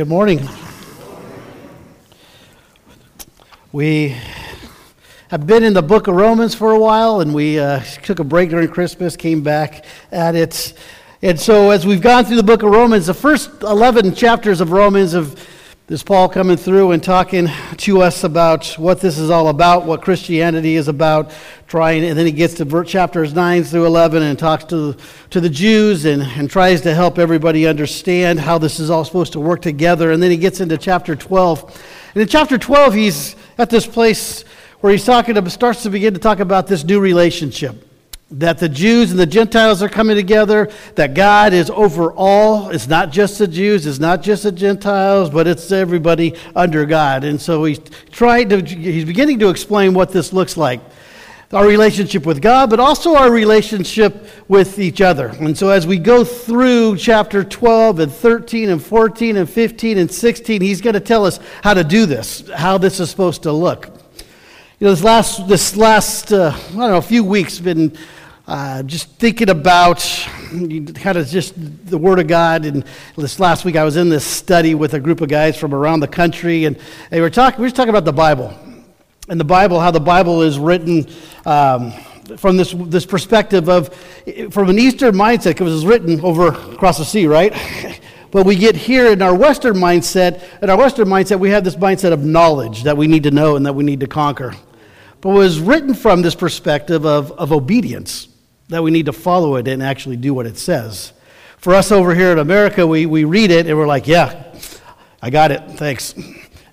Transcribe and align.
good 0.00 0.08
morning. 0.08 0.40
We 3.70 4.16
have 5.28 5.46
been 5.46 5.62
in 5.62 5.74
the 5.74 5.82
book 5.82 6.06
of 6.06 6.14
Romans 6.14 6.54
for 6.54 6.72
a 6.72 6.78
while, 6.78 7.20
and 7.20 7.34
we 7.34 7.58
uh, 7.58 7.80
took 8.02 8.18
a 8.18 8.24
break 8.24 8.48
during 8.48 8.68
Christmas, 8.68 9.14
came 9.14 9.42
back 9.42 9.84
at 10.10 10.34
it. 10.34 10.72
And 11.20 11.38
so, 11.38 11.68
as 11.68 11.86
we've 11.86 12.00
gone 12.00 12.24
through 12.24 12.36
the 12.36 12.42
book 12.42 12.62
of 12.62 12.70
Romans, 12.70 13.08
the 13.08 13.12
first 13.12 13.50
11 13.60 14.14
chapters 14.14 14.62
of 14.62 14.72
Romans 14.72 15.12
have 15.12 15.38
this 15.90 16.04
Paul 16.04 16.28
coming 16.28 16.56
through 16.56 16.92
and 16.92 17.02
talking 17.02 17.48
to 17.78 18.00
us 18.00 18.22
about 18.22 18.64
what 18.78 19.00
this 19.00 19.18
is 19.18 19.28
all 19.28 19.48
about, 19.48 19.86
what 19.86 20.02
Christianity 20.02 20.76
is 20.76 20.86
about, 20.86 21.32
trying, 21.66 22.04
and 22.04 22.16
then 22.16 22.26
he 22.26 22.30
gets 22.30 22.54
to 22.54 22.84
chapters 22.84 23.34
9 23.34 23.64
through 23.64 23.86
11 23.86 24.22
and 24.22 24.38
talks 24.38 24.62
to, 24.66 24.96
to 25.30 25.40
the 25.40 25.50
Jews 25.50 26.04
and, 26.04 26.22
and 26.22 26.48
tries 26.48 26.82
to 26.82 26.94
help 26.94 27.18
everybody 27.18 27.66
understand 27.66 28.38
how 28.38 28.56
this 28.56 28.78
is 28.78 28.88
all 28.88 29.04
supposed 29.04 29.32
to 29.32 29.40
work 29.40 29.62
together. 29.62 30.12
And 30.12 30.22
then 30.22 30.30
he 30.30 30.36
gets 30.36 30.60
into 30.60 30.78
chapter 30.78 31.16
12. 31.16 31.82
And 32.14 32.22
in 32.22 32.28
chapter 32.28 32.56
12, 32.56 32.94
he's 32.94 33.34
at 33.58 33.68
this 33.68 33.84
place 33.84 34.42
where 34.82 34.92
he's 34.92 35.04
talking, 35.04 35.34
to, 35.34 35.50
starts 35.50 35.82
to 35.82 35.90
begin 35.90 36.14
to 36.14 36.20
talk 36.20 36.38
about 36.38 36.68
this 36.68 36.84
new 36.84 37.00
relationship 37.00 37.89
that 38.32 38.58
the 38.58 38.68
Jews 38.68 39.10
and 39.10 39.18
the 39.18 39.26
Gentiles 39.26 39.82
are 39.82 39.88
coming 39.88 40.14
together, 40.14 40.70
that 40.94 41.14
God 41.14 41.52
is 41.52 41.68
over 41.70 42.12
all. 42.12 42.70
It's 42.70 42.86
not 42.86 43.10
just 43.10 43.38
the 43.38 43.48
Jews, 43.48 43.86
it's 43.86 43.98
not 43.98 44.22
just 44.22 44.44
the 44.44 44.52
Gentiles, 44.52 45.30
but 45.30 45.46
it's 45.48 45.72
everybody 45.72 46.36
under 46.54 46.86
God. 46.86 47.24
And 47.24 47.40
so 47.40 47.64
he's 47.64 47.80
trying 48.12 48.48
to, 48.50 48.62
he's 48.64 49.04
beginning 49.04 49.40
to 49.40 49.48
explain 49.48 49.94
what 49.94 50.12
this 50.12 50.32
looks 50.32 50.56
like. 50.56 50.80
Our 51.52 51.66
relationship 51.66 52.24
with 52.24 52.40
God, 52.40 52.70
but 52.70 52.78
also 52.78 53.16
our 53.16 53.28
relationship 53.28 54.24
with 54.46 54.78
each 54.78 55.00
other. 55.00 55.30
And 55.40 55.58
so, 55.58 55.70
as 55.70 55.84
we 55.84 55.98
go 55.98 56.22
through 56.22 56.96
chapter 56.96 57.42
12 57.42 57.98
and 57.98 58.12
13 58.12 58.68
and 58.68 58.80
14 58.80 59.36
and 59.36 59.50
15 59.50 59.98
and 59.98 60.08
16, 60.08 60.60
he's 60.60 60.80
going 60.80 60.94
to 60.94 61.00
tell 61.00 61.26
us 61.26 61.40
how 61.64 61.74
to 61.74 61.82
do 61.82 62.06
this, 62.06 62.48
how 62.54 62.78
this 62.78 63.00
is 63.00 63.10
supposed 63.10 63.42
to 63.42 63.52
look. 63.52 63.88
You 64.78 64.86
know, 64.86 64.90
this 64.92 65.02
last, 65.02 65.48
this 65.48 65.76
last 65.76 66.32
uh, 66.32 66.54
I 66.54 66.68
don't 66.68 66.78
know, 66.78 66.98
a 66.98 67.02
few 67.02 67.24
weeks 67.24 67.58
been 67.58 67.98
uh, 68.50 68.82
just 68.82 69.08
thinking 69.10 69.48
about 69.48 70.00
kind 70.50 71.16
of 71.16 71.28
just 71.28 71.54
the 71.86 71.96
Word 71.96 72.18
of 72.18 72.26
God. 72.26 72.66
And 72.66 72.84
this 73.16 73.38
last 73.38 73.64
week, 73.64 73.76
I 73.76 73.84
was 73.84 73.96
in 73.96 74.08
this 74.08 74.26
study 74.26 74.74
with 74.74 74.94
a 74.94 74.98
group 74.98 75.20
of 75.20 75.28
guys 75.28 75.56
from 75.56 75.72
around 75.72 76.00
the 76.00 76.08
country, 76.08 76.64
and 76.64 76.76
they 77.10 77.20
were 77.20 77.30
talking. 77.30 77.60
We 77.60 77.68
were 77.68 77.74
talking 77.74 77.90
about 77.90 78.04
the 78.04 78.12
Bible, 78.12 78.52
and 79.28 79.38
the 79.38 79.44
Bible, 79.44 79.78
how 79.78 79.92
the 79.92 80.00
Bible 80.00 80.42
is 80.42 80.58
written. 80.58 81.06
Um, 81.46 81.92
from 82.36 82.56
this, 82.56 82.72
this 82.76 83.04
perspective 83.04 83.68
of, 83.68 83.92
from 84.50 84.68
an 84.68 84.78
Eastern 84.78 85.16
mindset, 85.16 85.50
because 85.50 85.72
it 85.72 85.74
was 85.74 85.86
written 85.86 86.20
over 86.20 86.48
across 86.48 86.98
the 86.98 87.04
sea, 87.04 87.26
right? 87.26 87.52
But 88.32 88.46
we 88.46 88.54
get 88.54 88.76
here 88.76 89.10
in 89.10 89.22
our 89.22 89.34
Western 89.34 89.74
mindset, 89.74 90.44
in 90.62 90.70
our 90.70 90.76
Western 90.76 91.08
mindset, 91.08 91.40
we 91.40 91.50
have 91.50 91.64
this 91.64 91.74
mindset 91.74 92.12
of 92.12 92.24
knowledge 92.24 92.84
that 92.84 92.96
we 92.96 93.08
need 93.08 93.24
to 93.24 93.32
know 93.32 93.56
and 93.56 93.66
that 93.66 93.72
we 93.72 93.82
need 93.82 93.98
to 93.98 94.06
conquer. 94.06 94.54
But 95.20 95.30
it 95.30 95.32
was 95.32 95.58
written 95.58 95.94
from 95.94 96.22
this 96.22 96.36
perspective 96.36 97.04
of, 97.04 97.32
of 97.32 97.50
obedience 97.50 98.28
that 98.70 98.82
we 98.82 98.90
need 98.90 99.06
to 99.06 99.12
follow 99.12 99.56
it 99.56 99.68
and 99.68 99.82
actually 99.82 100.16
do 100.16 100.32
what 100.32 100.46
it 100.46 100.56
says. 100.56 101.12
For 101.58 101.74
us 101.74 101.92
over 101.92 102.14
here 102.14 102.32
in 102.32 102.38
America, 102.38 102.86
we, 102.86 103.04
we 103.04 103.24
read 103.24 103.50
it 103.50 103.66
and 103.66 103.76
we're 103.76 103.86
like, 103.86 104.06
yeah, 104.06 104.56
I 105.20 105.28
got 105.30 105.50
it, 105.50 105.62
thanks. 105.72 106.14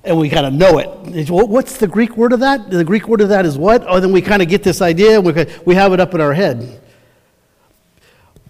And 0.03 0.17
we 0.17 0.29
kind 0.29 0.45
of 0.45 0.53
know 0.53 0.77
it. 0.77 1.29
What's 1.29 1.77
the 1.77 1.87
Greek 1.87 2.15
word 2.15 2.31
of 2.31 2.39
that? 2.39 2.69
The 2.69 2.85
Greek 2.85 3.07
word 3.09 3.19
of 3.19 3.29
that 3.29 3.45
is 3.45 3.57
what? 3.57 3.83
Oh, 3.85 3.99
then 3.99 4.13
we 4.13 4.21
kind 4.21 4.41
of 4.41 4.47
get 4.47 4.63
this 4.63 4.81
idea 4.81 5.19
we, 5.19 5.33
we 5.65 5.75
have 5.75 5.91
it 5.91 5.99
up 5.99 6.13
in 6.13 6.21
our 6.21 6.33
head. 6.33 6.81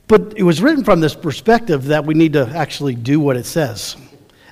But 0.08 0.34
it 0.38 0.44
was 0.44 0.62
written 0.62 0.84
from 0.84 1.00
this 1.00 1.16
perspective 1.16 1.86
that 1.86 2.06
we 2.06 2.14
need 2.14 2.34
to 2.34 2.48
actually 2.56 2.96
do 2.96 3.20
what 3.20 3.36
it 3.36 3.46
says 3.46 3.98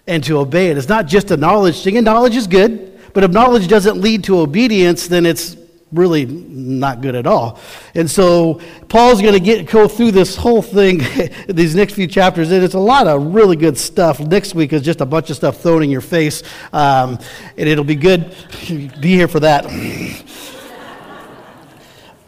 and 0.08 0.24
to 0.24 0.38
obey 0.40 0.70
it. 0.70 0.78
It's 0.78 0.90
not 0.90 1.06
just 1.06 1.32
a 1.32 1.38
knowledge 1.38 1.84
thing, 1.84 1.98
and 1.98 2.06
knowledge 2.06 2.36
is 2.36 2.48
good, 2.48 3.00
but 3.14 3.24
if 3.24 3.32
knowledge 3.32 3.68
doesn't 3.68 4.02
lead 4.02 4.24
to 4.26 4.40
obedience, 4.40 5.08
then 5.08 5.26
it's 5.26 5.56
really 5.96 6.26
not 6.26 7.02
good 7.02 7.16
at 7.16 7.26
all. 7.26 7.60
And 7.94 8.10
so 8.10 8.62
Paul's 8.90 9.22
going 9.22 9.34
to 9.34 9.40
get 9.40 9.70
go 9.70 9.88
through 9.88 10.12
this 10.12 10.36
whole 10.36 10.62
thing, 10.62 11.02
these 11.48 11.76
next 11.76 11.94
few 11.94 12.08
chapters, 12.08 12.52
and 12.52 12.64
it's 12.64 12.76
a 12.76 12.80
lot 12.80 13.08
of 13.08 13.34
really 13.34 13.56
good 13.56 13.78
stuff. 13.78 14.20
Next 14.20 14.56
week 14.56 14.74
is 14.74 14.82
just 14.82 15.02
a 15.02 15.06
bunch 15.06 15.30
of 15.30 15.36
stuff 15.36 15.62
thrown 15.62 15.84
in 15.84 15.90
your 15.90 16.02
face, 16.02 16.44
um, 16.74 17.18
and 17.58 17.70
it'll 17.70 17.84
be 17.84 17.96
good. 17.96 18.36
Be 19.00 19.10
here 19.10 19.28
for 19.28 19.40
that. 19.42 19.66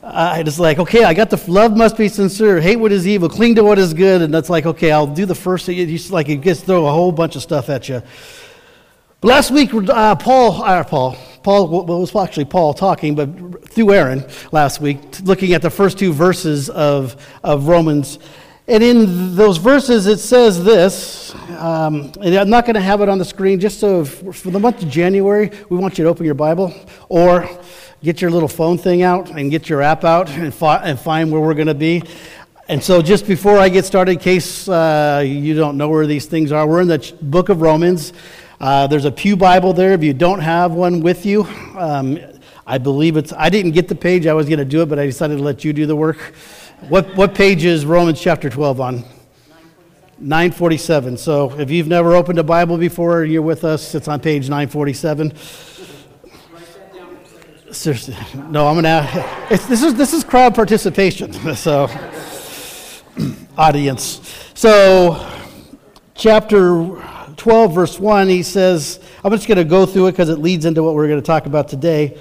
I 0.10 0.42
just 0.44 0.58
like, 0.58 0.80
okay, 0.80 1.04
I 1.04 1.14
got 1.14 1.30
the 1.30 1.52
love 1.52 1.76
must 1.76 1.98
be 1.98 2.08
sincere, 2.08 2.62
hate 2.62 2.78
what 2.78 2.94
is 2.94 3.06
evil, 3.06 3.28
cling 3.28 3.56
to 3.56 3.64
what 3.64 3.78
is 3.78 3.94
good, 3.94 4.22
and 4.22 4.34
that's 4.34 4.50
like, 4.50 4.66
okay, 4.66 4.90
I'll 4.90 5.06
do 5.06 5.26
the 5.26 5.36
first 5.36 5.66
thing. 5.66 5.76
He's 5.76 6.12
like, 6.12 6.28
he 6.28 6.38
gets 6.38 6.62
throw 6.62 6.88
a 6.88 6.92
whole 6.92 7.12
bunch 7.12 7.36
of 7.36 7.42
stuff 7.42 7.70
at 7.70 7.90
you. 7.90 8.02
But 9.20 9.28
last 9.28 9.52
week, 9.52 9.74
uh, 9.74 10.16
Paul, 10.16 10.64
uh, 10.64 10.84
Paul, 10.86 11.18
Paul, 11.48 11.70
well, 11.86 12.02
was 12.02 12.14
actually 12.14 12.44
Paul 12.44 12.74
talking, 12.74 13.16
but 13.16 13.70
through 13.70 13.94
Aaron 13.94 14.26
last 14.52 14.82
week, 14.82 15.00
looking 15.24 15.54
at 15.54 15.62
the 15.62 15.70
first 15.70 15.98
two 15.98 16.12
verses 16.12 16.70
of, 16.70 17.16
of 17.42 17.70
Romans. 17.70 18.20
And 18.68 18.84
in 18.84 19.34
those 19.34 19.56
verses, 19.56 20.08
it 20.08 20.18
says 20.18 20.62
this, 20.62 21.34
um, 21.52 22.12
and 22.22 22.36
I'm 22.36 22.50
not 22.50 22.66
going 22.66 22.74
to 22.74 22.82
have 22.82 23.00
it 23.00 23.08
on 23.08 23.18
the 23.18 23.24
screen, 23.24 23.62
just 23.62 23.80
so 23.80 24.04
for 24.04 24.52
the 24.52 24.60
month 24.60 24.84
of 24.84 24.90
January, 24.90 25.50
we 25.70 25.78
want 25.78 25.98
you 25.98 26.04
to 26.04 26.10
open 26.10 26.26
your 26.26 26.36
Bible 26.36 26.74
or 27.08 27.50
get 28.04 28.22
your 28.22 28.30
little 28.30 28.50
phone 28.50 28.78
thing 28.78 29.04
out 29.04 29.30
and 29.30 29.50
get 29.50 29.70
your 29.70 29.82
app 29.82 30.04
out 30.04 30.30
and, 30.30 30.54
fi- 30.54 30.84
and 30.84 31.00
find 31.00 31.32
where 31.32 31.40
we're 31.40 31.54
going 31.54 31.68
to 31.68 31.74
be. 31.74 32.04
And 32.68 32.84
so, 32.84 33.02
just 33.02 33.26
before 33.26 33.58
I 33.58 33.70
get 33.70 33.86
started, 33.86 34.12
in 34.12 34.20
case 34.20 34.68
uh, 34.68 35.24
you 35.26 35.56
don't 35.56 35.78
know 35.78 35.88
where 35.88 36.06
these 36.06 36.26
things 36.26 36.52
are, 36.52 36.68
we're 36.68 36.82
in 36.82 36.90
the 36.90 37.16
book 37.22 37.48
of 37.48 37.62
Romans. 37.62 38.12
Uh, 38.60 38.88
there's 38.88 39.06
a 39.06 39.12
Pew 39.12 39.36
Bible 39.36 39.72
there 39.72 39.94
if 39.94 40.04
you 40.04 40.14
don't 40.14 40.40
have 40.40 40.72
one 40.72 41.02
with 41.02 41.28
you. 41.28 41.44
Um, 41.78 42.18
I 42.66 42.80
believe 42.80 43.16
it's, 43.16 43.32
I 43.32 43.50
didn't 43.50 43.72
get 43.72 43.88
the 43.88 43.96
page, 43.96 44.26
I 44.26 44.34
was 44.34 44.48
going 44.48 44.60
to 44.60 44.66
do 44.66 44.82
it, 44.82 44.88
but 44.88 44.98
I 44.98 45.06
decided 45.06 45.38
to 45.38 45.44
let 45.44 45.64
you 45.64 45.74
do 45.74 45.86
the 45.86 45.96
work. 45.96 46.18
What, 46.90 47.16
what 47.16 47.36
page 47.36 47.66
is 47.66 47.86
Romans 47.86 48.20
chapter 48.20 48.50
12 48.50 48.82
on? 48.82 49.04
947. 50.20 51.18
So 51.18 51.52
if 51.60 51.70
you've 51.70 51.88
never 51.88 52.16
opened 52.16 52.40
a 52.40 52.44
Bible 52.44 52.78
before, 52.78 53.22
and 53.24 53.32
you're 53.32 53.44
with 53.44 53.64
us, 53.64 53.94
it's 53.94 54.08
on 54.08 54.20
page 54.20 54.50
947. 54.50 55.34
No, 58.52 58.68
I'm 58.68 58.76
gonna. 58.76 59.48
this 59.50 59.84
is 59.84 59.94
this 59.94 60.14
is 60.14 60.24
crowd 60.24 60.56
participation. 60.56 61.34
So, 61.56 61.90
audience. 63.58 64.22
So, 64.56 65.30
chapter 66.16 66.98
12, 67.48 67.74
verse 67.74 67.98
1, 67.98 68.28
he 68.28 68.44
says, 68.44 69.00
I'm 69.24 69.32
just 69.32 69.48
going 69.48 69.58
to 69.58 69.64
go 69.64 69.86
through 69.86 70.08
it 70.08 70.12
because 70.12 70.28
it 70.28 70.40
leads 70.40 70.66
into 70.66 70.84
what 70.84 70.96
we're 70.96 71.08
going 71.08 71.22
to 71.22 71.26
talk 71.26 71.46
about 71.46 71.70
today. 71.70 72.20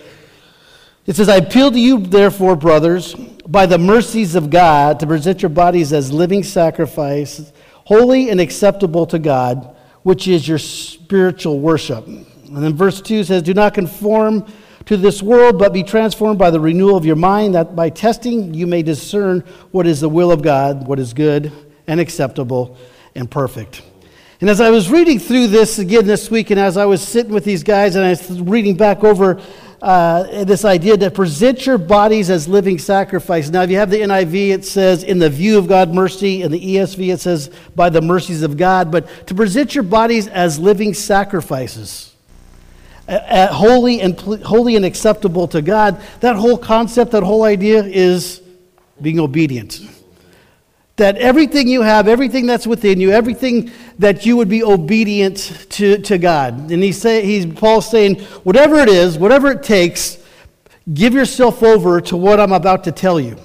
It 1.04 1.16
says, 1.16 1.28
I 1.28 1.38
appeal 1.38 1.72
to 1.72 1.80
you, 1.80 1.98
therefore, 1.98 2.54
brothers, 2.54 3.12
by 3.44 3.66
the 3.66 3.76
mercies 3.76 4.36
of 4.36 4.50
God, 4.50 5.00
to 5.00 5.06
present 5.08 5.42
your 5.42 5.48
bodies 5.48 5.92
as 5.92 6.12
living 6.12 6.44
sacrifices, 6.44 7.52
holy 7.72 8.30
and 8.30 8.40
acceptable 8.40 9.04
to 9.06 9.18
God, 9.18 9.74
which 10.04 10.28
is 10.28 10.46
your 10.46 10.58
spiritual 10.58 11.58
worship. 11.58 12.06
And 12.06 12.58
then 12.58 12.76
verse 12.76 13.00
2 13.02 13.24
says, 13.24 13.42
Do 13.42 13.52
not 13.52 13.74
conform 13.74 14.46
to 14.84 14.96
this 14.96 15.24
world, 15.24 15.58
but 15.58 15.72
be 15.72 15.82
transformed 15.82 16.38
by 16.38 16.52
the 16.52 16.60
renewal 16.60 16.96
of 16.96 17.04
your 17.04 17.16
mind, 17.16 17.56
that 17.56 17.74
by 17.74 17.90
testing 17.90 18.54
you 18.54 18.68
may 18.68 18.84
discern 18.84 19.40
what 19.72 19.88
is 19.88 20.02
the 20.02 20.08
will 20.08 20.30
of 20.30 20.42
God, 20.42 20.86
what 20.86 21.00
is 21.00 21.12
good 21.12 21.50
and 21.88 21.98
acceptable 21.98 22.78
and 23.16 23.28
perfect. 23.28 23.82
And 24.40 24.50
as 24.50 24.60
I 24.60 24.68
was 24.68 24.90
reading 24.90 25.18
through 25.18 25.46
this 25.46 25.78
again 25.78 26.06
this 26.06 26.30
week, 26.30 26.50
and 26.50 26.60
as 26.60 26.76
I 26.76 26.84
was 26.84 27.00
sitting 27.00 27.32
with 27.32 27.44
these 27.44 27.62
guys 27.62 27.96
and 27.96 28.04
I 28.04 28.10
was 28.10 28.40
reading 28.42 28.76
back 28.76 29.02
over 29.02 29.40
uh, 29.80 30.44
this 30.44 30.64
idea 30.64 30.96
to 30.98 31.10
present 31.10 31.64
your 31.64 31.78
bodies 31.78 32.28
as 32.28 32.46
living 32.46 32.78
sacrifice. 32.78 33.48
Now, 33.48 33.62
if 33.62 33.70
you 33.70 33.76
have 33.76 33.90
the 33.90 34.00
NIV, 34.00 34.50
it 34.50 34.64
says, 34.66 35.04
in 35.04 35.18
the 35.18 35.30
view 35.30 35.56
of 35.56 35.68
God, 35.68 35.94
mercy. 35.94 36.42
In 36.42 36.52
the 36.52 36.60
ESV, 36.60 37.14
it 37.14 37.20
says, 37.20 37.50
by 37.74 37.88
the 37.88 38.02
mercies 38.02 38.42
of 38.42 38.58
God. 38.58 38.90
But 38.90 39.26
to 39.28 39.34
present 39.34 39.74
your 39.74 39.84
bodies 39.84 40.28
as 40.28 40.58
living 40.58 40.92
sacrifices, 40.92 42.14
uh, 43.08 43.46
holy, 43.48 44.00
and, 44.02 44.20
holy 44.20 44.76
and 44.76 44.84
acceptable 44.84 45.48
to 45.48 45.62
God, 45.62 45.98
that 46.20 46.36
whole 46.36 46.58
concept, 46.58 47.12
that 47.12 47.22
whole 47.22 47.44
idea 47.44 47.82
is 47.84 48.42
being 49.00 49.18
obedient. 49.18 49.80
That 50.96 51.18
everything 51.18 51.68
you 51.68 51.82
have, 51.82 52.08
everything 52.08 52.46
that's 52.46 52.66
within 52.66 53.00
you, 53.00 53.10
everything 53.10 53.70
that 53.98 54.26
you 54.26 54.36
would 54.36 54.48
be 54.48 54.62
obedient 54.62 55.66
to, 55.70 55.98
to 55.98 56.18
God. 56.18 56.70
And 56.70 56.82
he's, 56.82 57.00
say, 57.00 57.24
he's 57.24 57.46
Paul's 57.46 57.90
saying, 57.90 58.20
whatever 58.44 58.76
it 58.76 58.88
is, 58.88 59.18
whatever 59.18 59.50
it 59.52 59.62
takes, 59.62 60.18
give 60.92 61.14
yourself 61.14 61.62
over 61.62 62.00
to 62.02 62.16
what 62.16 62.38
I'm 62.38 62.52
about 62.52 62.84
to 62.84 62.92
tell 62.92 63.18
you. 63.18 63.36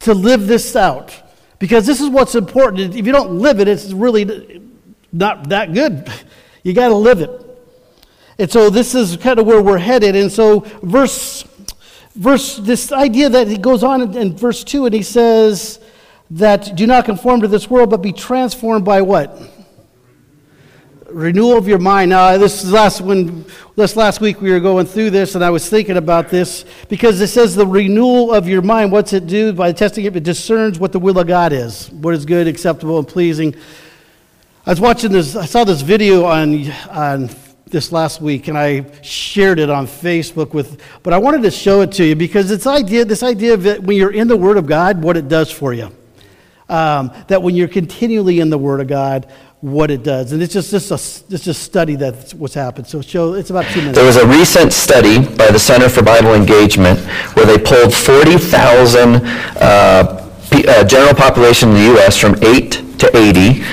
To 0.00 0.14
live 0.14 0.46
this 0.46 0.76
out. 0.76 1.14
Because 1.58 1.86
this 1.86 2.00
is 2.00 2.08
what's 2.08 2.36
important. 2.36 2.94
If 2.94 3.04
you 3.04 3.12
don't 3.12 3.38
live 3.38 3.58
it, 3.58 3.66
it's 3.66 3.92
really 3.92 4.62
not 5.12 5.48
that 5.48 5.72
good. 5.72 6.10
You 6.64 6.74
got 6.74 6.88
to 6.88 6.96
live 6.96 7.22
it. 7.22 7.30
And 8.36 8.50
so 8.50 8.68
this 8.68 8.94
is 8.94 9.16
kind 9.16 9.38
of 9.38 9.46
where 9.46 9.62
we're 9.62 9.78
headed. 9.78 10.16
And 10.16 10.30
so 10.30 10.60
verse 10.82 11.44
verse, 12.18 12.56
this 12.56 12.92
idea 12.92 13.28
that 13.30 13.48
he 13.48 13.56
goes 13.56 13.82
on 13.82 14.02
in, 14.02 14.16
in 14.16 14.36
verse 14.36 14.64
2 14.64 14.86
and 14.86 14.94
he 14.94 15.02
says 15.02 15.80
that 16.30 16.76
do 16.76 16.86
not 16.86 17.04
conform 17.04 17.40
to 17.40 17.48
this 17.48 17.70
world, 17.70 17.90
but 17.90 18.02
be 18.02 18.12
transformed 18.12 18.84
by 18.84 19.02
what? 19.02 19.38
renewal 21.10 21.56
of 21.56 21.66
your 21.66 21.78
mind. 21.78 22.10
Now, 22.10 22.36
this 22.36 22.70
last 22.70 23.00
when 23.00 23.44
this 23.76 23.96
last 23.96 24.20
week 24.20 24.40
we 24.40 24.50
were 24.50 24.60
going 24.60 24.86
through 24.86 25.10
this, 25.10 25.34
and 25.34 25.44
I 25.44 25.50
was 25.50 25.68
thinking 25.68 25.96
about 25.96 26.28
this 26.28 26.64
because 26.88 27.20
it 27.20 27.28
says 27.28 27.54
the 27.54 27.66
renewal 27.66 28.32
of 28.32 28.48
your 28.48 28.62
mind. 28.62 28.92
What's 28.92 29.12
it 29.12 29.26
do? 29.26 29.52
By 29.52 29.72
testing 29.72 30.04
it, 30.04 30.14
it 30.16 30.22
discerns 30.22 30.78
what 30.78 30.92
the 30.92 30.98
will 30.98 31.18
of 31.18 31.26
God 31.26 31.52
is, 31.52 31.90
what 31.90 32.14
is 32.14 32.24
good, 32.24 32.46
acceptable, 32.46 32.98
and 32.98 33.08
pleasing. 33.08 33.54
I 34.66 34.70
was 34.70 34.80
watching 34.80 35.12
this. 35.12 35.34
I 35.34 35.46
saw 35.46 35.64
this 35.64 35.80
video 35.80 36.24
on 36.24 36.70
on 36.90 37.30
this 37.66 37.92
last 37.92 38.20
week, 38.20 38.48
and 38.48 38.56
I 38.56 38.86
shared 39.02 39.58
it 39.58 39.70
on 39.70 39.86
Facebook 39.86 40.52
with. 40.52 40.80
But 41.02 41.12
I 41.14 41.18
wanted 41.18 41.42
to 41.42 41.50
show 41.50 41.80
it 41.80 41.92
to 41.92 42.04
you 42.04 42.16
because 42.16 42.50
it's 42.50 42.66
idea. 42.66 43.04
This 43.04 43.22
idea 43.22 43.54
of 43.54 43.66
it, 43.66 43.82
when 43.82 43.96
you're 43.96 44.12
in 44.12 44.28
the 44.28 44.36
Word 44.36 44.56
of 44.56 44.66
God, 44.66 45.02
what 45.02 45.16
it 45.16 45.28
does 45.28 45.50
for 45.50 45.72
you. 45.72 45.90
Um, 46.68 47.12
that 47.28 47.42
when 47.42 47.54
you're 47.54 47.68
continually 47.68 48.40
in 48.40 48.50
the 48.50 48.58
Word 48.58 48.80
of 48.80 48.88
God, 48.88 49.32
what 49.60 49.90
it 49.90 50.04
does. 50.04 50.32
And 50.32 50.42
it's 50.42 50.52
just, 50.52 50.70
just 50.70 50.90
a, 50.90 51.34
it's 51.34 51.44
just 51.44 51.62
study 51.62 51.96
that's 51.96 52.34
what's 52.34 52.54
happened. 52.54 52.86
So 52.86 53.00
show, 53.00 53.34
it's 53.34 53.50
about 53.50 53.66
two 53.72 53.80
minutes. 53.80 53.96
There 53.96 54.06
was 54.06 54.16
a 54.16 54.26
recent 54.26 54.72
study 54.72 55.18
by 55.18 55.50
the 55.50 55.58
Center 55.58 55.88
for 55.88 56.02
Bible 56.02 56.34
Engagement 56.34 57.00
where 57.34 57.46
they 57.46 57.58
pulled 57.58 57.92
40,000 57.92 59.16
uh, 59.16 60.30
uh, 60.52 60.84
general 60.84 61.14
population 61.14 61.70
in 61.70 61.74
the 61.74 61.84
U.S. 61.94 62.16
from 62.16 62.36
8 62.42 62.98
to 62.98 63.16
80, 63.16 63.64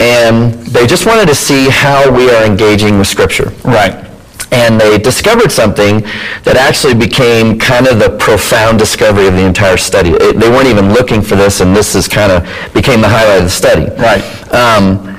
and 0.00 0.54
they 0.66 0.86
just 0.86 1.06
wanted 1.06 1.26
to 1.26 1.34
see 1.34 1.68
how 1.68 2.10
we 2.10 2.30
are 2.30 2.44
engaging 2.44 2.98
with 2.98 3.06
Scripture. 3.06 3.52
Right 3.64 4.13
and 4.52 4.80
they 4.80 4.98
discovered 4.98 5.50
something 5.50 6.00
that 6.42 6.56
actually 6.56 6.94
became 6.94 7.58
kind 7.58 7.86
of 7.86 7.98
the 7.98 8.16
profound 8.18 8.78
discovery 8.78 9.26
of 9.26 9.34
the 9.34 9.46
entire 9.46 9.76
study. 9.76 10.10
It, 10.10 10.38
they 10.38 10.48
weren't 10.48 10.68
even 10.68 10.92
looking 10.92 11.22
for 11.22 11.36
this, 11.36 11.60
and 11.60 11.74
this 11.74 11.94
is 11.94 12.08
kind 12.08 12.32
of 12.32 12.42
became 12.72 13.00
the 13.00 13.08
highlight 13.08 13.38
of 13.38 13.44
the 13.44 13.50
study. 13.50 13.90
Right. 14.00 14.22
Um, 14.52 15.14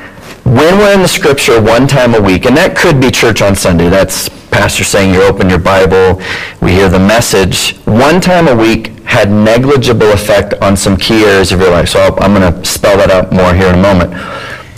when 0.46 0.78
we're 0.78 0.94
in 0.94 1.02
the 1.02 1.08
scripture 1.08 1.62
one 1.62 1.88
time 1.88 2.14
a 2.14 2.22
week, 2.22 2.46
and 2.46 2.56
that 2.56 2.78
could 2.78 3.02
be 3.02 3.10
church 3.10 3.42
on 3.42 3.56
Sunday, 3.56 3.90
that's 3.90 4.30
pastor 4.56 4.84
saying 4.84 5.14
you 5.14 5.22
open 5.24 5.50
your 5.50 5.60
Bible, 5.60 6.22
we 6.62 6.72
hear 6.72 6.88
the 6.88 7.00
message, 7.00 7.78
one 7.80 8.22
time 8.22 8.48
a 8.48 8.56
week 8.56 8.88
had 9.04 9.30
negligible 9.30 10.12
effect 10.12 10.54
on 10.62 10.78
some 10.78 10.96
key 10.98 11.24
areas 11.24 11.52
of 11.52 11.60
your 11.60 11.72
life. 11.72 11.90
So 11.90 12.00
i 12.00 12.26
am 12.26 12.34
going 12.34 12.54
to 12.54 12.66
spell 12.66 12.98
that 12.98 13.12
out 13.12 13.34
more 13.34 13.54
here 13.54 13.68
in 13.68 13.76
a 13.76 13.82
moment. 13.82 14.14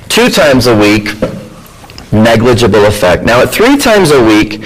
Two 0.10 0.30
times 0.30 0.68
a 0.68 0.76
week, 0.76 1.10
negligible 2.12 2.86
effect. 2.86 3.24
Now, 3.24 3.42
at 3.42 3.50
three 3.50 3.78
times 3.78 4.12
a 4.12 4.24
week, 4.24 4.64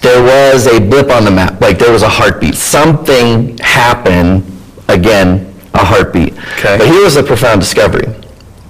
there 0.00 0.22
was 0.22 0.66
a 0.66 0.80
blip 0.80 1.10
on 1.10 1.24
the 1.24 1.30
map, 1.30 1.60
like 1.60 1.78
there 1.78 1.92
was 1.92 2.02
a 2.02 2.08
heartbeat. 2.08 2.54
Something 2.54 3.56
happened, 3.58 4.44
again, 4.88 5.54
a 5.72 5.84
heartbeat. 5.84 6.34
Okay. 6.58 6.78
But 6.78 6.86
here 6.86 7.02
was 7.02 7.16
a 7.16 7.22
profound 7.22 7.60
discovery. 7.60 8.06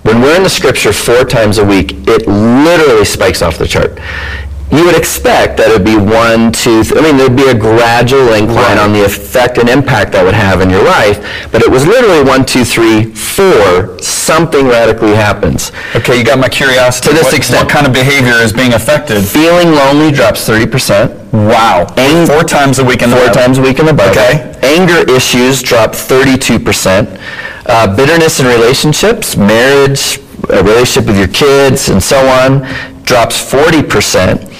When 0.03 0.21
we're 0.21 0.37
in 0.37 0.43
the 0.43 0.51
scripture 0.51 0.93
four 0.93 1.25
times 1.25 1.59
a 1.59 1.65
week, 1.65 1.93
it 2.07 2.27
literally 2.27 3.05
spikes 3.05 3.41
off 3.43 3.59
the 3.59 3.67
chart. 3.67 3.99
You 4.73 4.85
would 4.87 4.97
expect 4.97 5.57
that 5.63 5.71
it 5.71 5.73
would 5.79 5.87
be 5.87 5.95
one, 5.95 6.51
two, 6.51 6.83
th- 6.83 6.99
I 6.99 7.01
mean, 7.05 7.15
there'd 7.17 7.37
be 7.39 7.47
a 7.47 7.55
gradual 7.55 8.35
incline 8.35 8.75
on 8.77 8.91
the 8.93 9.05
effect 9.05 9.59
and 9.59 9.69
impact 9.69 10.11
that 10.19 10.25
would 10.27 10.35
have 10.35 10.63
in 10.63 10.69
your 10.73 10.83
life, 10.83 11.23
but 11.55 11.63
it 11.63 11.71
was 11.71 11.87
literally 11.87 12.27
one, 12.27 12.43
two, 12.43 12.65
three, 12.67 13.07
four, 13.15 13.95
something 14.03 14.67
radically 14.67 15.15
happens. 15.15 15.71
Okay, 15.95 16.19
you 16.19 16.25
got 16.27 16.41
my 16.43 16.49
curiosity. 16.49 17.11
To 17.11 17.15
this 17.15 17.31
what, 17.31 17.39
extent. 17.39 17.63
What 17.63 17.71
kind 17.71 17.87
of 17.87 17.93
behavior 17.95 18.35
is 18.43 18.51
being 18.53 18.75
affected? 18.75 19.23
Feeling 19.23 19.71
lonely 19.79 20.11
drops 20.11 20.43
30%. 20.43 21.23
Wow. 21.31 21.87
Ang- 21.97 22.27
Four 22.27 22.43
times 22.43 22.81
a 22.81 22.85
week 22.85 23.03
in 23.03 23.11
the 23.11 23.17
Four 23.17 23.31
Bible. 23.31 23.39
times 23.47 23.59
a 23.59 23.63
week 23.63 23.79
in 23.79 23.87
the 23.87 23.95
Bible. 23.95 24.11
Okay. 24.11 24.59
Anger 24.65 25.07
issues 25.07 25.63
drop 25.63 25.93
32%. 25.95 26.59
Uh, 27.67 27.95
bitterness 27.95 28.41
in 28.41 28.47
relationships, 28.47 29.37
marriage, 29.37 30.19
a 30.51 30.65
relationship 30.67 31.07
with 31.07 31.19
your 31.19 31.29
kids, 31.31 31.89
and 31.91 32.03
so 32.03 32.19
on, 32.27 32.67
drops 33.05 33.39
40%. 33.39 34.51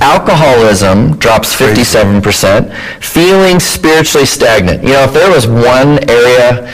Alcoholism 0.00 1.16
drops 1.18 1.54
57%. 1.54 2.72
Feeling 3.02 3.60
spiritually 3.60 4.26
stagnant. 4.26 4.82
You 4.82 4.90
know, 4.90 5.04
if 5.04 5.12
there 5.12 5.30
was 5.30 5.46
one 5.46 6.08
area 6.08 6.70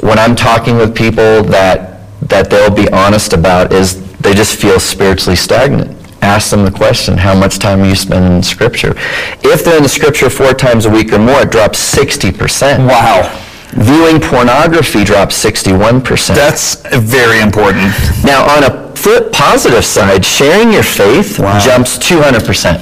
when 0.00 0.18
I'm 0.18 0.34
talking 0.34 0.76
with 0.76 0.94
people 0.94 1.42
that, 1.44 2.00
that 2.28 2.50
they'll 2.50 2.74
be 2.74 2.88
honest 2.90 3.32
about 3.32 3.72
is 3.72 4.00
they 4.18 4.34
just 4.34 4.60
feel 4.60 4.80
spiritually 4.80 5.36
stagnant. 5.36 5.96
Ask 6.22 6.50
them 6.50 6.64
the 6.64 6.70
question, 6.70 7.16
how 7.16 7.34
much 7.34 7.58
time 7.58 7.84
you 7.84 7.94
spend 7.94 8.32
in 8.32 8.42
Scripture? 8.42 8.94
If 9.42 9.64
they're 9.64 9.76
in 9.76 9.82
the 9.82 9.88
Scripture 9.88 10.28
four 10.28 10.52
times 10.52 10.84
a 10.84 10.90
week 10.90 11.12
or 11.12 11.18
more, 11.18 11.42
it 11.42 11.50
drops 11.50 11.78
60%. 11.94 12.86
Wow. 12.86 13.46
Viewing 13.72 14.20
pornography 14.20 15.04
drops 15.04 15.42
61%. 15.42 16.34
That's 16.34 16.74
very 16.98 17.40
important. 17.40 17.94
Now, 18.24 18.44
on 18.56 18.64
a 18.64 18.89
flip 19.02 19.32
positive 19.32 19.84
side, 19.84 20.24
sharing 20.24 20.72
your 20.72 20.82
faith 20.82 21.38
Wow. 21.38 21.58
jumps 21.58 21.96
200%. 21.98 22.78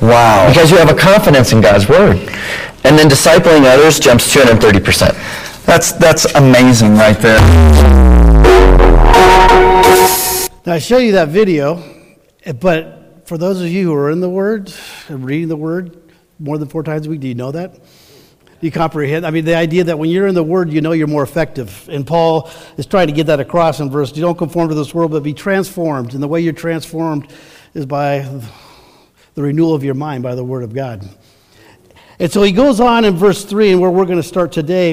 Wow. 0.00 0.48
Because 0.48 0.70
you 0.70 0.78
have 0.78 0.90
a 0.90 0.94
confidence 0.94 1.52
in 1.52 1.60
God's 1.60 1.88
Word. 1.88 2.16
And 2.84 2.98
then 2.98 3.08
discipling 3.08 3.64
others 3.64 4.00
jumps 4.00 4.32
230%. 4.34 5.14
That's 5.64 5.92
that's 5.92 6.24
amazing 6.34 6.96
right 6.96 7.16
there. 7.18 7.38
Now, 10.64 10.74
I 10.74 10.78
show 10.78 10.98
you 10.98 11.12
that 11.12 11.28
video, 11.28 11.82
but 12.60 13.22
for 13.26 13.36
those 13.36 13.60
of 13.60 13.68
you 13.68 13.86
who 13.86 13.94
are 13.94 14.10
in 14.10 14.20
the 14.20 14.30
Word 14.30 14.72
and 15.08 15.24
reading 15.24 15.48
the 15.48 15.56
Word 15.56 15.96
more 16.38 16.56
than 16.58 16.68
four 16.68 16.82
times 16.82 17.06
a 17.06 17.10
week, 17.10 17.20
do 17.20 17.28
you 17.28 17.34
know 17.34 17.50
that? 17.52 17.74
You 18.62 18.70
comprehend? 18.70 19.26
I 19.26 19.30
mean, 19.30 19.44
the 19.44 19.56
idea 19.56 19.84
that 19.84 19.98
when 19.98 20.08
you're 20.08 20.28
in 20.28 20.34
the 20.34 20.42
Word, 20.42 20.72
you 20.72 20.80
know 20.80 20.92
you're 20.92 21.08
more 21.08 21.24
effective. 21.24 21.88
And 21.90 22.06
Paul 22.06 22.48
is 22.76 22.86
trying 22.86 23.08
to 23.08 23.12
get 23.12 23.26
that 23.26 23.40
across 23.40 23.80
in 23.80 23.90
verse, 23.90 24.16
you 24.16 24.22
don't 24.22 24.38
conform 24.38 24.68
to 24.70 24.74
this 24.74 24.94
world, 24.94 25.10
but 25.10 25.24
be 25.24 25.34
transformed. 25.34 26.14
And 26.14 26.22
the 26.22 26.28
way 26.28 26.40
you're 26.40 26.52
transformed 26.54 27.30
is 27.74 27.84
by 27.84 28.20
the 29.34 29.42
renewal 29.42 29.74
of 29.74 29.82
your 29.82 29.94
mind, 29.94 30.22
by 30.22 30.34
the 30.36 30.44
Word 30.44 30.62
of 30.62 30.72
God. 30.72 31.06
And 32.20 32.30
so 32.30 32.42
he 32.42 32.52
goes 32.52 32.78
on 32.78 33.04
in 33.04 33.16
verse 33.16 33.44
3, 33.44 33.72
and 33.72 33.80
where 33.80 33.90
we're 33.90 34.04
going 34.04 34.18
to 34.18 34.22
start 34.22 34.52
today, 34.52 34.92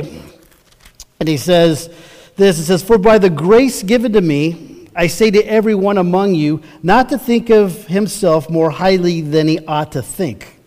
and 1.20 1.30
he 1.30 1.38
says 1.38 1.90
this 2.36 2.58
it 2.58 2.64
says, 2.64 2.82
For 2.82 2.98
by 2.98 3.20
the 3.20 3.30
grace 3.30 3.84
given 3.84 4.14
to 4.14 4.22
me, 4.22 4.88
I 4.96 5.08
say 5.08 5.30
to 5.30 5.44
everyone 5.44 5.98
among 6.00 6.34
you, 6.34 6.62
not 6.82 7.10
to 7.10 7.20
think 7.20 7.50
of 7.52 7.86
himself 7.86 8.50
more 8.50 8.72
highly 8.72 9.22
than 9.22 9.48
he 9.48 9.60
ought 9.66 9.92
to 9.92 10.02
think, 10.02 10.59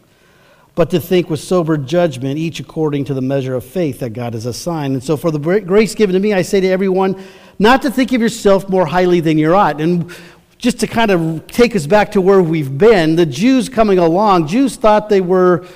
but 0.74 0.90
to 0.90 1.00
think 1.00 1.28
with 1.28 1.40
sober 1.40 1.76
judgment, 1.76 2.38
each 2.38 2.60
according 2.60 3.04
to 3.04 3.14
the 3.14 3.20
measure 3.20 3.54
of 3.54 3.64
faith 3.64 4.00
that 4.00 4.10
God 4.10 4.34
has 4.34 4.46
assigned. 4.46 4.94
And 4.94 5.04
so, 5.04 5.16
for 5.16 5.30
the 5.30 5.38
grace 5.38 5.94
given 5.94 6.14
to 6.14 6.20
me, 6.20 6.32
I 6.32 6.42
say 6.42 6.60
to 6.60 6.68
everyone, 6.68 7.22
not 7.58 7.82
to 7.82 7.90
think 7.90 8.12
of 8.12 8.20
yourself 8.20 8.68
more 8.68 8.86
highly 8.86 9.20
than 9.20 9.38
you 9.38 9.54
ought. 9.54 9.80
And 9.80 10.14
just 10.56 10.80
to 10.80 10.86
kind 10.86 11.10
of 11.10 11.46
take 11.46 11.76
us 11.76 11.86
back 11.86 12.12
to 12.12 12.20
where 12.20 12.40
we've 12.40 12.78
been, 12.78 13.16
the 13.16 13.26
Jews 13.26 13.68
coming 13.68 13.98
along, 13.98 14.46
Jews 14.46 14.76
thought 14.76 15.08
they 15.08 15.20
were 15.20 15.66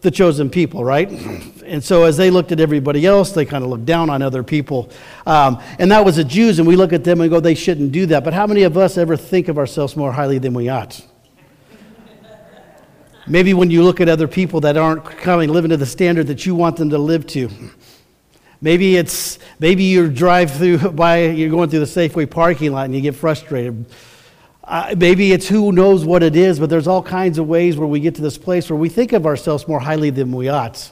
the 0.00 0.10
chosen 0.10 0.48
people, 0.50 0.84
right? 0.84 1.10
And 1.66 1.82
so 1.82 2.04
as 2.04 2.16
they 2.16 2.30
looked 2.30 2.52
at 2.52 2.60
everybody 2.60 3.04
else, 3.04 3.32
they 3.32 3.44
kind 3.44 3.64
of 3.64 3.70
looked 3.70 3.86
down 3.86 4.08
on 4.08 4.22
other 4.22 4.44
people. 4.44 4.88
Um, 5.26 5.60
and 5.80 5.90
that 5.90 6.04
was 6.04 6.14
the 6.14 6.22
Jews, 6.22 6.60
and 6.60 6.68
we 6.68 6.76
look 6.76 6.92
at 6.92 7.02
them 7.02 7.20
and 7.20 7.28
go, 7.28 7.40
they 7.40 7.56
shouldn't 7.56 7.90
do 7.90 8.06
that. 8.06 8.22
But 8.22 8.32
how 8.32 8.46
many 8.46 8.62
of 8.62 8.76
us 8.76 8.96
ever 8.96 9.16
think 9.16 9.48
of 9.48 9.58
ourselves 9.58 9.96
more 9.96 10.12
highly 10.12 10.38
than 10.38 10.54
we 10.54 10.68
ought? 10.68 11.04
Maybe 13.28 13.54
when 13.54 13.70
you 13.70 13.82
look 13.82 14.00
at 14.00 14.08
other 14.08 14.28
people 14.28 14.60
that 14.60 14.76
aren't 14.76 15.04
coming, 15.04 15.50
living 15.50 15.70
to 15.70 15.76
the 15.76 15.86
standard 15.86 16.28
that 16.28 16.46
you 16.46 16.54
want 16.54 16.76
them 16.76 16.90
to 16.90 16.98
live 16.98 17.26
to. 17.28 17.50
Maybe 18.60 18.96
it's 18.96 19.38
maybe 19.58 19.82
you 19.82 20.08
drive 20.08 20.52
through 20.52 20.78
by 20.92 21.24
you're 21.24 21.50
going 21.50 21.68
through 21.68 21.80
the 21.80 21.86
Safeway 21.86 22.30
parking 22.30 22.72
lot 22.72 22.84
and 22.84 22.94
you 22.94 23.00
get 23.00 23.16
frustrated. 23.16 23.84
Uh, 24.62 24.94
maybe 24.96 25.32
it's 25.32 25.46
who 25.48 25.72
knows 25.72 26.04
what 26.04 26.22
it 26.22 26.34
is, 26.34 26.58
but 26.58 26.70
there's 26.70 26.88
all 26.88 27.02
kinds 27.02 27.38
of 27.38 27.46
ways 27.46 27.76
where 27.76 27.86
we 27.86 28.00
get 28.00 28.14
to 28.16 28.22
this 28.22 28.38
place 28.38 28.68
where 28.70 28.78
we 28.78 28.88
think 28.88 29.12
of 29.12 29.26
ourselves 29.26 29.68
more 29.68 29.78
highly 29.78 30.10
than 30.10 30.32
we 30.32 30.48
ought. 30.48 30.90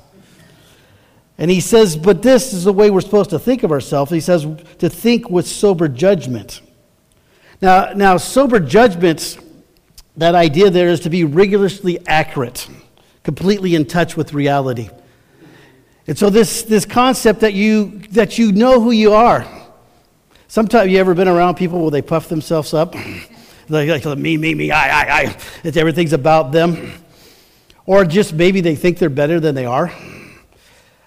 And 1.38 1.50
he 1.50 1.60
says, 1.60 1.96
but 1.96 2.22
this 2.22 2.52
is 2.52 2.64
the 2.64 2.72
way 2.72 2.90
we're 2.90 3.00
supposed 3.00 3.30
to 3.30 3.38
think 3.40 3.64
of 3.64 3.72
ourselves. 3.72 4.12
He 4.12 4.20
says 4.20 4.46
to 4.78 4.88
think 4.88 5.28
with 5.28 5.48
sober 5.48 5.88
judgment. 5.88 6.60
Now, 7.60 7.92
now 7.94 8.16
sober 8.16 8.60
judgment, 8.60 9.38
that 10.16 10.34
idea 10.34 10.70
there 10.70 10.88
is 10.88 11.00
to 11.00 11.10
be 11.10 11.24
rigorously 11.24 11.98
accurate, 12.06 12.68
completely 13.22 13.74
in 13.74 13.84
touch 13.84 14.16
with 14.16 14.32
reality. 14.32 14.90
And 16.06 16.18
so 16.18 16.30
this, 16.30 16.62
this 16.62 16.84
concept 16.84 17.40
that 17.40 17.54
you, 17.54 18.00
that 18.10 18.38
you 18.38 18.52
know 18.52 18.80
who 18.80 18.90
you 18.90 19.12
are. 19.12 19.46
Sometimes 20.48 20.92
you 20.92 20.98
ever 20.98 21.14
been 21.14 21.28
around 21.28 21.56
people 21.56 21.80
where 21.80 21.90
they 21.90 22.02
puff 22.02 22.28
themselves 22.28 22.74
up? 22.74 22.94
like, 23.68 23.88
like 23.88 24.18
me, 24.18 24.36
me, 24.36 24.54
me, 24.54 24.70
I, 24.70 24.88
I, 24.88 25.22
I. 25.22 25.36
It's 25.64 25.76
everything's 25.76 26.12
about 26.12 26.52
them. 26.52 26.92
Or 27.86 28.04
just 28.04 28.32
maybe 28.34 28.60
they 28.60 28.76
think 28.76 28.98
they're 28.98 29.10
better 29.10 29.40
than 29.40 29.54
they 29.54 29.66
are. 29.66 29.92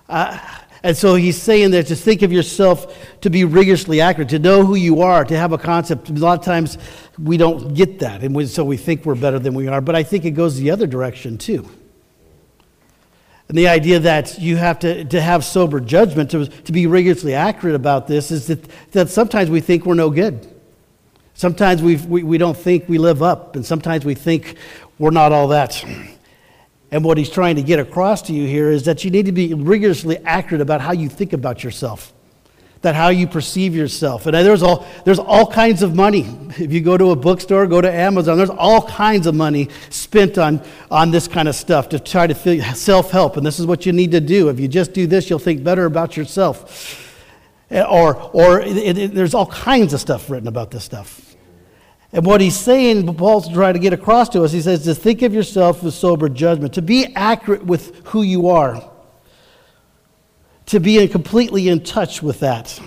Uh, 0.10 0.40
and 0.84 0.96
so 0.96 1.16
he's 1.16 1.42
saying 1.42 1.72
that 1.72 1.88
to 1.88 1.96
think 1.96 2.22
of 2.22 2.32
yourself 2.32 2.96
to 3.22 3.30
be 3.30 3.44
rigorously 3.46 4.02
accurate, 4.02 4.30
to 4.30 4.40
know 4.40 4.66
who 4.66 4.76
you 4.76 5.02
are, 5.02 5.26
to 5.26 5.38
have 5.38 5.52
a 5.52 5.58
concept. 5.58 6.10
A 6.10 6.14
lot 6.14 6.40
of 6.40 6.46
times 6.46 6.78
we 7.22 7.38
don't 7.38 7.74
get 7.74 8.00
that, 8.00 8.24
and 8.24 8.36
we, 8.36 8.46
so 8.46 8.64
we 8.64 8.78
think 8.78 9.06
we're 9.06 9.16
better 9.16 9.40
than 9.40 9.54
we 9.54 9.68
are. 9.68 9.82
But 9.82 9.96
I 9.96 10.04
think 10.04 10.26
it 10.26 10.32
goes 10.32 10.58
the 10.58 10.72
other 10.72 10.88
direction 10.88 11.38
too. 11.38 11.68
And 13.50 13.58
the 13.58 13.70
idea 13.70 14.00
that 14.00 14.40
you 14.40 14.58
have 14.58 14.80
to, 14.80 15.06
to 15.06 15.22
have 15.22 15.46
sober 15.46 15.80
judgment, 15.80 16.32
to, 16.32 16.48
to 16.48 16.72
be 16.72 16.86
rigorously 16.86 17.34
accurate 17.34 17.76
about 17.76 18.08
this, 18.08 18.30
is 18.30 18.48
that, 18.48 18.64
that 18.92 19.10
sometimes 19.10 19.50
we 19.50 19.62
think 19.62 19.86
we're 19.86 19.94
no 19.94 20.10
good. 20.10 20.46
Sometimes 21.34 21.82
we 21.84 21.98
we, 21.98 22.24
we 22.24 22.38
don't 22.38 22.58
think 22.58 22.90
we 22.90 22.98
live 22.98 23.22
up, 23.22 23.56
and 23.56 23.66
sometimes 23.66 24.04
we 24.04 24.16
think 24.16 24.58
we're 24.98 25.12
not 25.12 25.32
all 25.32 25.50
that. 25.50 25.84
And 26.92 27.04
what 27.04 27.18
he's 27.18 27.30
trying 27.30 27.58
to 27.58 27.62
get 27.62 27.80
across 27.80 28.22
to 28.24 28.34
you 28.34 28.48
here 28.48 28.70
is 28.70 28.84
that 28.86 29.04
you 29.04 29.12
need 29.12 29.26
to 29.26 29.32
be 29.32 29.54
rigorously 29.54 30.18
accurate 30.20 30.62
about 30.62 30.80
how 30.80 30.94
you 30.94 31.10
think 31.10 31.34
about 31.34 31.62
yourself, 31.64 32.14
that 32.82 32.96
how 32.96 33.10
you 33.10 33.28
perceive 33.28 33.76
yourself. 33.76 34.26
And 34.26 34.34
there's 34.34 34.64
all, 34.64 34.88
there's 35.04 35.20
all 35.20 35.52
kinds 35.52 35.84
of 35.84 35.96
money. 35.96 36.26
If 36.58 36.72
you 36.72 36.80
go 36.80 36.98
to 36.98 37.12
a 37.12 37.16
bookstore, 37.16 37.68
go 37.68 37.82
to 37.82 37.92
Amazon, 37.92 38.38
there's 38.38 38.50
all 38.50 38.88
kinds 38.88 39.28
of 39.28 39.36
money 39.36 39.68
spent 39.90 40.38
on, 40.38 40.62
on 40.90 41.12
this 41.12 41.28
kind 41.28 41.50
of 41.50 41.56
stuff 41.56 41.90
to 41.90 42.00
try 42.00 42.26
to 42.26 42.34
feel 42.34 42.64
self 42.74 43.12
help. 43.12 43.36
And 43.36 43.46
this 43.46 43.60
is 43.60 43.66
what 43.66 43.86
you 43.86 43.92
need 43.92 44.12
to 44.12 44.22
do. 44.22 44.48
If 44.48 44.58
you 44.58 44.70
just 44.70 44.94
do 44.94 45.08
this, 45.08 45.30
you'll 45.30 45.40
think 45.40 45.66
better 45.66 45.86
about 45.86 46.16
yourself. 46.16 47.04
Eh, 47.70 47.84
or, 47.84 48.16
or 48.32 48.62
it, 48.62 48.98
it, 48.98 49.14
there's 49.14 49.34
all 49.34 49.48
kinds 49.48 49.94
of 49.94 50.00
stuff 50.00 50.30
written 50.30 50.48
about 50.48 50.72
this 50.72 50.86
stuff. 50.86 51.27
And 52.14 52.26
what 52.26 52.40
he's 52.40 52.58
saying, 52.58 53.14
Paul's 53.16 53.52
trying 53.52 53.74
to 53.74 53.80
get 53.80 53.94
across 53.94 54.30
to 54.30 54.44
us, 54.44 54.52
he 54.52 54.62
says 54.62 54.84
to 54.86 54.96
think 54.96 55.22
of 55.22 55.34
yourself 55.34 55.84
with 55.84 55.94
sober 55.94 56.30
judgment, 56.30 56.74
to 56.76 56.82
be 56.82 57.14
accurate 57.16 57.66
with 57.66 57.96
who 58.08 58.22
you 58.22 58.48
are, 58.48 58.90
to 60.68 60.80
be 60.80 61.06
completely 61.08 61.68
in 61.68 61.84
touch 61.84 62.24
with 62.24 62.40
that. 62.40 62.80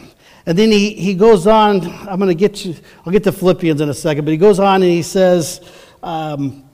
And 0.47 0.57
then 0.57 0.71
he, 0.71 0.95
he 0.95 1.15
goes 1.15 1.47
on, 1.47 1.87
I'm 2.09 2.19
going 2.19 2.29
to 2.29 2.35
get 2.35 2.65
you, 2.65 2.75
I'll 3.05 3.12
get 3.12 3.25
to 3.25 3.33
Philippians 3.33 3.81
in 3.81 3.91
a 3.91 3.95
second, 3.95 4.25
but 4.25 4.33
he 4.33 4.39
goes 4.39 4.59
on 4.59 4.83
and 4.83 4.91
he 4.91 5.03
says, 5.03 5.61
um, 6.03 6.65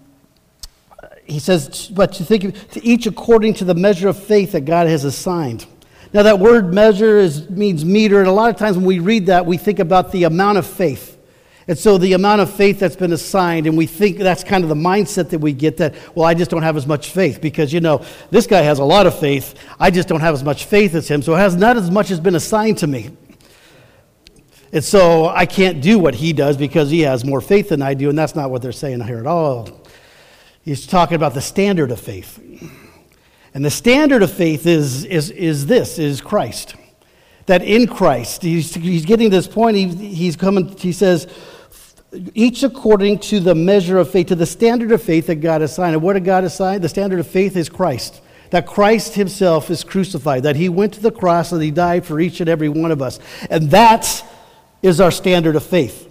he 1.24 1.40
says, 1.40 1.88
but 1.88 2.12
to 2.14 2.24
think 2.24 2.70
to 2.70 2.84
each 2.84 3.06
according 3.06 3.54
to 3.54 3.64
the 3.64 3.74
measure 3.74 4.06
of 4.06 4.22
faith 4.22 4.52
that 4.52 4.60
God 4.60 4.86
has 4.86 5.02
assigned. 5.02 5.66
Now 6.12 6.22
that 6.22 6.38
word 6.38 6.72
measure 6.72 7.18
is, 7.18 7.50
means 7.50 7.84
meter, 7.84 8.20
and 8.20 8.28
a 8.28 8.32
lot 8.32 8.50
of 8.50 8.56
times 8.56 8.76
when 8.76 8.86
we 8.86 9.00
read 9.00 9.26
that, 9.26 9.44
we 9.44 9.56
think 9.56 9.80
about 9.80 10.12
the 10.12 10.24
amount 10.24 10.58
of 10.58 10.66
faith. 10.66 11.15
And 11.68 11.76
so 11.76 11.98
the 11.98 12.12
amount 12.12 12.40
of 12.40 12.52
faith 12.52 12.78
that's 12.78 12.94
been 12.94 13.12
assigned, 13.12 13.66
and 13.66 13.76
we 13.76 13.86
think 13.86 14.18
that's 14.18 14.44
kind 14.44 14.62
of 14.62 14.68
the 14.68 14.76
mindset 14.76 15.30
that 15.30 15.40
we 15.40 15.52
get 15.52 15.78
that, 15.78 15.94
well, 16.14 16.24
I 16.24 16.32
just 16.34 16.48
don't 16.50 16.62
have 16.62 16.76
as 16.76 16.86
much 16.86 17.10
faith 17.10 17.40
because, 17.40 17.72
you 17.72 17.80
know, 17.80 18.04
this 18.30 18.46
guy 18.46 18.62
has 18.62 18.78
a 18.78 18.84
lot 18.84 19.06
of 19.06 19.18
faith. 19.18 19.54
I 19.80 19.90
just 19.90 20.06
don't 20.06 20.20
have 20.20 20.34
as 20.34 20.44
much 20.44 20.66
faith 20.66 20.94
as 20.94 21.08
him. 21.08 21.22
So 21.22 21.34
it 21.34 21.38
has 21.38 21.56
not 21.56 21.76
as 21.76 21.90
much 21.90 22.08
has 22.08 22.20
been 22.20 22.36
assigned 22.36 22.78
to 22.78 22.86
me. 22.86 23.10
And 24.72 24.84
so 24.84 25.26
I 25.26 25.46
can't 25.46 25.80
do 25.80 25.98
what 25.98 26.14
he 26.14 26.32
does 26.32 26.56
because 26.56 26.90
he 26.90 27.00
has 27.00 27.24
more 27.24 27.40
faith 27.40 27.70
than 27.70 27.82
I 27.82 27.94
do. 27.94 28.10
And 28.10 28.18
that's 28.18 28.36
not 28.36 28.50
what 28.50 28.62
they're 28.62 28.72
saying 28.72 29.00
here 29.00 29.18
at 29.18 29.26
all. 29.26 29.80
He's 30.62 30.86
talking 30.86 31.16
about 31.16 31.34
the 31.34 31.40
standard 31.40 31.90
of 31.90 32.00
faith. 32.00 32.38
And 33.54 33.64
the 33.64 33.70
standard 33.70 34.22
of 34.22 34.30
faith 34.30 34.66
is, 34.66 35.04
is, 35.04 35.30
is 35.30 35.66
this, 35.66 35.98
is 35.98 36.20
Christ. 36.20 36.76
That 37.46 37.62
in 37.62 37.86
Christ, 37.86 38.42
he's, 38.42 38.74
he's 38.74 39.04
getting 39.04 39.30
to 39.30 39.36
this 39.36 39.46
point, 39.46 39.76
he, 39.76 39.86
he's 39.86 40.36
coming, 40.36 40.76
he 40.76 40.92
says, 40.92 41.28
each 42.34 42.62
according 42.62 43.18
to 43.20 43.40
the 43.40 43.54
measure 43.54 43.98
of 43.98 44.10
faith, 44.10 44.28
to 44.28 44.34
the 44.34 44.46
standard 44.46 44.92
of 44.92 45.02
faith 45.02 45.26
that 45.26 45.36
God 45.36 45.62
assigned. 45.62 45.94
And 45.94 46.02
what 46.02 46.14
did 46.14 46.24
God 46.24 46.44
assign? 46.44 46.80
The 46.80 46.88
standard 46.88 47.20
of 47.20 47.26
faith 47.26 47.56
is 47.56 47.68
Christ. 47.68 48.20
That 48.50 48.66
Christ 48.66 49.14
himself 49.14 49.70
is 49.70 49.82
crucified, 49.82 50.44
that 50.44 50.56
he 50.56 50.68
went 50.68 50.94
to 50.94 51.00
the 51.00 51.10
cross 51.10 51.50
and 51.52 51.62
he 51.62 51.70
died 51.70 52.06
for 52.06 52.20
each 52.20 52.40
and 52.40 52.48
every 52.48 52.68
one 52.68 52.92
of 52.92 53.02
us. 53.02 53.18
And 53.50 53.70
that 53.72 54.24
is 54.82 55.00
our 55.00 55.10
standard 55.10 55.56
of 55.56 55.64
faith. 55.64 56.04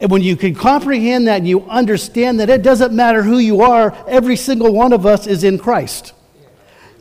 And 0.00 0.10
when 0.10 0.22
you 0.22 0.36
can 0.36 0.54
comprehend 0.54 1.26
that 1.26 1.38
and 1.38 1.48
you 1.48 1.64
understand 1.68 2.38
that 2.38 2.48
it 2.48 2.62
doesn't 2.62 2.92
matter 2.92 3.22
who 3.22 3.38
you 3.38 3.62
are, 3.62 3.96
every 4.06 4.36
single 4.36 4.72
one 4.72 4.92
of 4.92 5.04
us 5.04 5.26
is 5.26 5.42
in 5.42 5.58
Christ. 5.58 6.12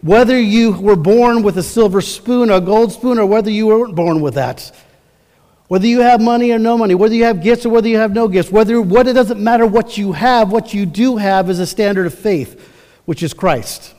Whether 0.02 0.40
you 0.40 0.72
were 0.72 0.96
born 0.96 1.44
with 1.44 1.58
a 1.58 1.64
silver 1.64 2.02
spoon, 2.02 2.50
a 2.50 2.60
gold 2.60 2.92
spoon, 2.92 3.20
or 3.20 3.26
whether 3.26 3.52
you 3.52 3.68
weren't 3.68 3.96
born 3.96 4.22
with 4.22 4.34
that, 4.36 4.72
whether 5.68 5.88
you 5.88 6.00
have 6.00 6.22
money 6.22 6.52
or 6.52 6.60
no 6.60 6.78
money, 6.78 6.96
whether 6.96 7.14
you 7.14 7.26
have 7.26 7.44
gifts 7.44 7.66
or 7.66 7.70
whether 7.70 7.88
you 7.88 7.98
have 7.98 8.14
no 8.14 8.28
gifts, 8.28 8.52
whether 8.52 8.82
what 8.82 9.08
it 9.08 9.14
doesn't 9.14 9.42
matter 9.42 9.66
what 9.66 9.98
you 9.98 10.14
have, 10.14 10.52
what 10.52 10.74
you 10.74 10.86
do 10.86 11.18
have 11.18 11.50
is 11.50 11.60
a 11.60 11.68
standard 11.68 12.06
of 12.06 12.14
faith, 12.14 12.74
which 13.06 13.22
is 13.22 13.34
Christ. 13.34 13.94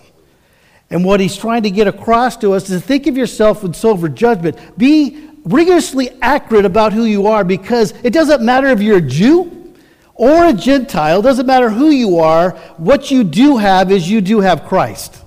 And 0.90 1.04
what 1.04 1.20
he's 1.20 1.36
trying 1.36 1.64
to 1.64 1.70
get 1.70 1.86
across 1.86 2.36
to 2.38 2.54
us 2.54 2.70
is 2.70 2.82
think 2.82 3.06
of 3.06 3.16
yourself 3.16 3.62
with 3.62 3.76
sober 3.76 4.08
judgment. 4.08 4.56
Be 4.78 5.28
rigorously 5.44 6.10
accurate 6.22 6.64
about 6.64 6.94
who 6.94 7.04
you 7.04 7.26
are 7.26 7.44
because 7.44 7.92
it 8.02 8.12
doesn't 8.12 8.42
matter 8.42 8.68
if 8.68 8.80
you're 8.80 8.98
a 8.98 9.02
Jew 9.02 9.74
or 10.14 10.46
a 10.46 10.52
Gentile, 10.52 11.20
it 11.20 11.22
doesn't 11.22 11.46
matter 11.46 11.70
who 11.70 11.90
you 11.90 12.18
are, 12.18 12.50
what 12.78 13.10
you 13.10 13.22
do 13.22 13.56
have 13.58 13.92
is 13.92 14.10
you 14.10 14.20
do 14.20 14.40
have 14.40 14.64
Christ. 14.64 15.22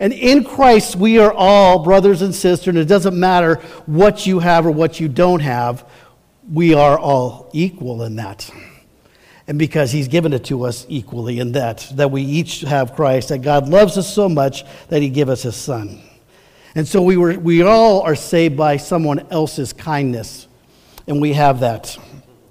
And 0.00 0.12
in 0.12 0.44
Christ, 0.44 0.96
we 0.96 1.18
are 1.18 1.32
all 1.32 1.82
brothers 1.82 2.22
and 2.22 2.34
sisters, 2.34 2.68
and 2.68 2.78
it 2.78 2.84
doesn't 2.84 3.18
matter 3.18 3.56
what 3.86 4.26
you 4.26 4.38
have 4.38 4.64
or 4.66 4.70
what 4.70 5.00
you 5.00 5.08
don't 5.08 5.40
have, 5.40 5.84
we 6.50 6.72
are 6.72 6.98
all 6.98 7.50
equal 7.52 8.02
in 8.04 8.16
that. 8.16 8.50
And 9.48 9.58
because 9.58 9.90
He's 9.90 10.08
given 10.08 10.32
it 10.32 10.44
to 10.44 10.64
us 10.64 10.86
equally 10.88 11.40
in 11.40 11.52
that, 11.52 11.88
that 11.94 12.10
we 12.10 12.22
each 12.22 12.60
have 12.60 12.94
Christ, 12.94 13.30
that 13.30 13.38
God 13.38 13.68
loves 13.68 13.98
us 13.98 14.12
so 14.12 14.28
much 14.28 14.64
that 14.88 15.02
He 15.02 15.08
gave 15.08 15.28
us 15.28 15.42
His 15.42 15.56
Son. 15.56 16.00
And 16.74 16.86
so 16.86 17.02
we, 17.02 17.16
were, 17.16 17.38
we 17.38 17.62
all 17.62 18.02
are 18.02 18.14
saved 18.14 18.56
by 18.56 18.76
someone 18.76 19.26
else's 19.30 19.72
kindness, 19.72 20.46
and 21.08 21.20
we 21.20 21.32
have 21.32 21.60
that, 21.60 21.98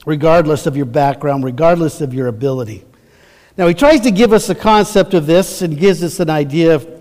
regardless 0.05 0.65
of 0.65 0.75
your 0.75 0.87
background, 0.87 1.45
regardless 1.45 2.01
of 2.01 2.13
your 2.13 2.27
ability. 2.27 2.83
Now, 3.57 3.67
He 3.67 3.73
tries 3.73 4.01
to 4.01 4.11
give 4.11 4.33
us 4.33 4.47
the 4.47 4.55
concept 4.55 5.13
of 5.13 5.27
this 5.27 5.61
and 5.61 5.77
gives 5.77 6.03
us 6.03 6.19
an 6.19 6.29
idea 6.29 6.75
of 6.75 6.96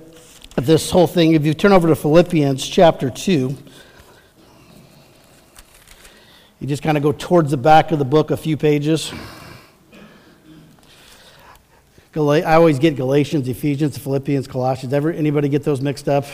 this 0.57 0.91
whole 0.91 1.07
thing. 1.07 1.35
If 1.35 1.45
you 1.45 1.55
turn 1.55 1.73
over 1.73 1.89
to 1.89 1.95
Philippians 1.95 2.67
chapter 2.67 3.11
2, 3.11 3.57
you 6.61 6.67
just 6.67 6.83
kind 6.83 6.97
of 6.97 7.03
go 7.03 7.13
towards 7.13 7.51
the 7.51 7.59
back 7.59 7.93
of 7.93 7.99
the 7.99 8.05
book 8.05 8.31
a 8.31 8.37
few 8.37 8.57
pages. 8.57 9.13
I 12.15 12.55
always 12.55 12.79
get 12.79 12.97
Galatians, 12.97 13.47
Ephesians, 13.47 13.99
Philippians, 13.99 14.49
Colossians. 14.49 14.95
Ever 14.95 15.13
anybody 15.13 15.51
get 15.51 15.65
those 15.65 15.83
mixed 15.83 16.09
up? 16.09 16.25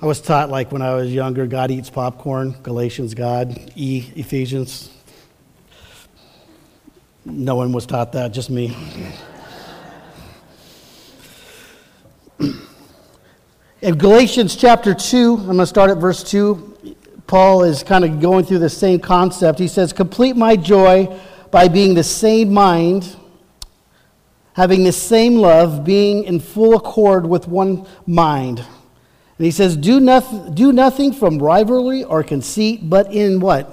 I 0.00 0.06
was 0.06 0.20
taught 0.20 0.48
like 0.48 0.70
when 0.70 0.80
I 0.80 0.94
was 0.94 1.12
younger, 1.12 1.48
God 1.48 1.72
eats 1.72 1.90
popcorn, 1.90 2.54
Galatians, 2.62 3.14
God, 3.14 3.72
E, 3.74 4.12
Ephesians. 4.14 4.90
No 7.24 7.56
one 7.56 7.72
was 7.72 7.84
taught 7.84 8.12
that, 8.12 8.32
just 8.32 8.48
me. 8.48 8.76
In 13.80 13.96
Galatians 13.96 14.56
chapter 14.56 14.92
2, 14.92 15.36
I'm 15.38 15.44
going 15.44 15.58
to 15.58 15.66
start 15.66 15.88
at 15.88 15.98
verse 15.98 16.24
2. 16.24 16.96
Paul 17.28 17.62
is 17.62 17.84
kind 17.84 18.04
of 18.04 18.18
going 18.18 18.44
through 18.44 18.58
the 18.58 18.68
same 18.68 18.98
concept. 18.98 19.60
He 19.60 19.68
says, 19.68 19.92
Complete 19.92 20.34
my 20.34 20.56
joy 20.56 21.16
by 21.52 21.68
being 21.68 21.94
the 21.94 22.02
same 22.02 22.52
mind, 22.52 23.14
having 24.54 24.82
the 24.82 24.90
same 24.90 25.36
love, 25.36 25.84
being 25.84 26.24
in 26.24 26.40
full 26.40 26.74
accord 26.74 27.24
with 27.24 27.46
one 27.46 27.86
mind. 28.04 28.58
And 28.58 29.44
he 29.44 29.52
says, 29.52 29.76
Do, 29.76 30.00
noth- 30.00 30.56
do 30.56 30.72
nothing 30.72 31.12
from 31.12 31.38
rivalry 31.38 32.02
or 32.02 32.24
conceit, 32.24 32.90
but 32.90 33.12
in 33.12 33.38
what? 33.38 33.72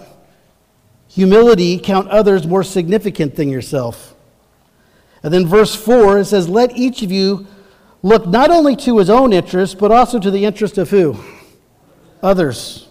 Humility, 1.07 1.79
count 1.79 2.09
others 2.09 2.45
more 2.45 2.63
significant 2.63 3.35
than 3.35 3.49
yourself. 3.49 4.13
And 5.23 5.33
then 5.33 5.47
verse 5.47 5.73
4, 5.73 6.19
it 6.19 6.25
says, 6.25 6.47
Let 6.47 6.77
each 6.77 7.01
of 7.01 7.11
you 7.11 7.47
look 8.05 8.27
not 8.27 8.51
only 8.51 8.75
to 8.75 8.99
his 8.99 9.09
own 9.09 9.33
interest, 9.33 9.79
but 9.79 9.91
also 9.91 10.19
to 10.19 10.29
the 10.29 10.45
interest 10.45 10.77
of 10.77 10.91
who? 10.91 11.17
Others. 12.21 12.87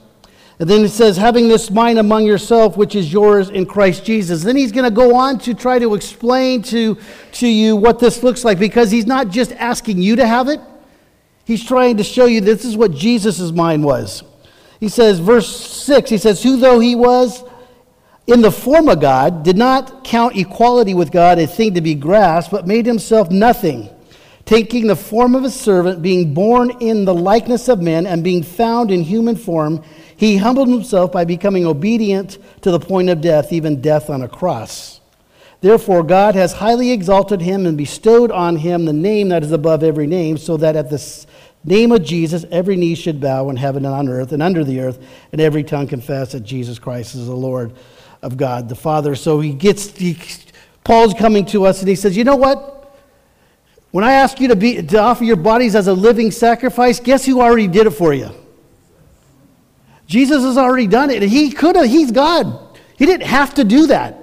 And 0.59 0.69
then 0.69 0.85
it 0.85 0.89
says, 0.89 1.17
having 1.17 1.47
this 1.47 1.71
mind 1.71 2.01
among 2.01 2.27
yourself, 2.27 2.77
which 2.77 2.97
is 2.97 3.13
yours 3.13 3.49
in 3.49 3.65
Christ 3.65 4.05
Jesus. 4.05 4.43
Then 4.43 4.57
he's 4.57 4.73
going 4.73 4.85
to 4.85 4.91
go 4.91 5.15
on 5.15 5.39
to 5.41 5.55
try 5.55 5.79
to 5.79 5.95
explain 5.95 6.63
to, 6.63 6.99
to 7.33 7.47
you 7.47 7.77
what 7.77 8.01
this 8.01 8.25
looks 8.25 8.45
like 8.45 8.59
because 8.59 8.91
he's 8.91 9.07
not 9.07 9.29
just 9.29 9.53
asking 9.53 10.03
you 10.03 10.17
to 10.17 10.27
have 10.27 10.49
it, 10.49 10.61
he's 11.45 11.65
trying 11.65 11.97
to 11.99 12.05
show 12.05 12.27
you 12.27 12.41
this 12.41 12.65
is 12.65 12.77
what 12.77 12.91
Jesus' 12.91 13.53
mind 13.53 13.85
was. 13.85 14.25
He 14.81 14.89
says, 14.89 15.21
verse 15.21 15.49
6, 15.49 16.11
he 16.11 16.19
says, 16.19 16.43
Who 16.43 16.57
though 16.57 16.81
he 16.81 16.97
was 16.97 17.45
in 18.27 18.41
the 18.41 18.51
form 18.51 18.89
of 18.89 19.01
God, 19.01 19.45
did 19.45 19.57
not 19.57 20.03
count 20.03 20.37
equality 20.37 20.93
with 20.93 21.13
God 21.13 21.39
a 21.39 21.47
thing 21.47 21.75
to 21.75 21.81
be 21.81 21.95
grasped, 21.95 22.51
but 22.51 22.67
made 22.67 22.85
himself 22.85 23.31
nothing 23.31 23.91
taking 24.47 24.87
the 24.87 24.97
form 24.97 25.35
of 25.35 25.45
a 25.45 25.51
servant, 25.51 26.03
being 26.03 26.35
born 26.35 26.71
in 26.81 27.05
the 27.05 27.15
likeness 27.15 27.69
of 27.69 27.81
men, 27.81 28.07
and 28.07 28.23
being 28.23 28.43
found 28.43 28.91
in 28.91 29.03
human 29.03 29.37
form, 29.37 29.83
he 30.17 30.37
humbled 30.37 30.69
himself 30.69 31.13
by 31.13 31.25
becoming 31.25 31.67
obedient 31.67 32.39
to 32.63 32.71
the 32.71 32.81
point 32.81 33.09
of 33.09 33.21
death, 33.21 33.53
even 33.53 33.81
death 33.81 34.11
on 34.11 34.23
a 34.23 34.29
cross. 34.29 35.01
Therefore, 35.61 36.03
God 36.03 36.35
has 36.35 36.53
highly 36.53 36.91
exalted 36.91 37.41
him 37.41 37.65
and 37.65 37.77
bestowed 37.77 38.31
on 38.31 38.57
him 38.57 38.85
the 38.85 38.93
name 38.93 39.31
that 39.31 39.43
is 39.43 39.53
above 39.53 39.83
every 39.83 40.07
name, 40.07 40.37
so 40.37 40.59
that 40.59 40.77
at 40.77 40.91
the 40.91 41.27
name 41.65 41.91
of 41.91 42.03
Jesus 42.03 42.45
every 42.51 42.77
knee 42.77 42.95
should 42.95 43.21
bow 43.21 43.49
in 43.49 43.57
heaven 43.57 43.87
and 43.87 43.95
on 43.95 44.09
earth 44.11 44.33
and 44.33 44.43
under 44.43 44.63
the 44.63 44.81
earth, 44.81 45.03
and 45.33 45.41
every 45.41 45.65
tongue 45.65 45.87
confess 45.87 46.33
that 46.33 46.41
Jesus 46.41 46.79
Christ 46.79 47.15
is 47.15 47.27
the 47.27 47.35
Lord 47.35 47.73
of 48.21 48.37
God 48.37 48.69
the 48.69 48.75
Father. 48.75 49.15
So 49.15 49.41
he 49.41 49.55
gets, 49.55 49.97
he, 49.97 50.19
Paul's 50.85 51.15
coming 51.15 51.47
to 51.47 51.65
us 51.65 51.81
and 51.81 51.89
he 51.89 51.95
says, 51.95 52.15
You 52.15 52.25
know 52.25 52.37
what? 52.37 52.75
When 53.95 54.03
I 54.03 54.15
ask 54.15 54.41
you 54.41 54.49
to, 54.49 54.57
be, 54.57 54.83
to 54.83 54.99
offer 54.99 55.23
your 55.23 55.37
bodies 55.37 55.77
as 55.77 55.87
a 55.87 55.93
living 55.93 56.33
sacrifice, 56.33 56.99
guess 56.99 57.25
who 57.25 57.41
already 57.41 57.69
did 57.69 57.87
it 57.87 57.93
for 57.93 58.13
you? 58.13 58.29
Jesus 60.09 60.43
has 60.43 60.59
already 60.59 60.89
done 60.89 61.11
it. 61.11 61.23
He 61.23 61.53
could 61.53 61.77
have, 61.77 61.87
he's 61.87 62.11
God. 62.11 62.77
He 62.99 63.07
didn't 63.07 63.29
have 63.29 63.55
to 63.55 63.63
do 63.63 63.87
that, 63.87 64.19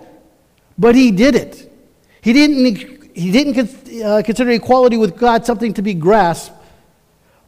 but 0.78 0.94
he 0.94 1.10
did 1.12 1.36
it. 1.36 1.72
He 2.20 2.34
didn't, 2.34 3.16
he 3.16 3.32
didn't 3.32 4.04
uh, 4.04 4.22
consider 4.24 4.52
equality 4.52 4.98
with 4.98 5.16
God 5.16 5.46
something 5.46 5.74
to 5.76 5.82
be 5.82 5.94
grasped, 5.94 6.54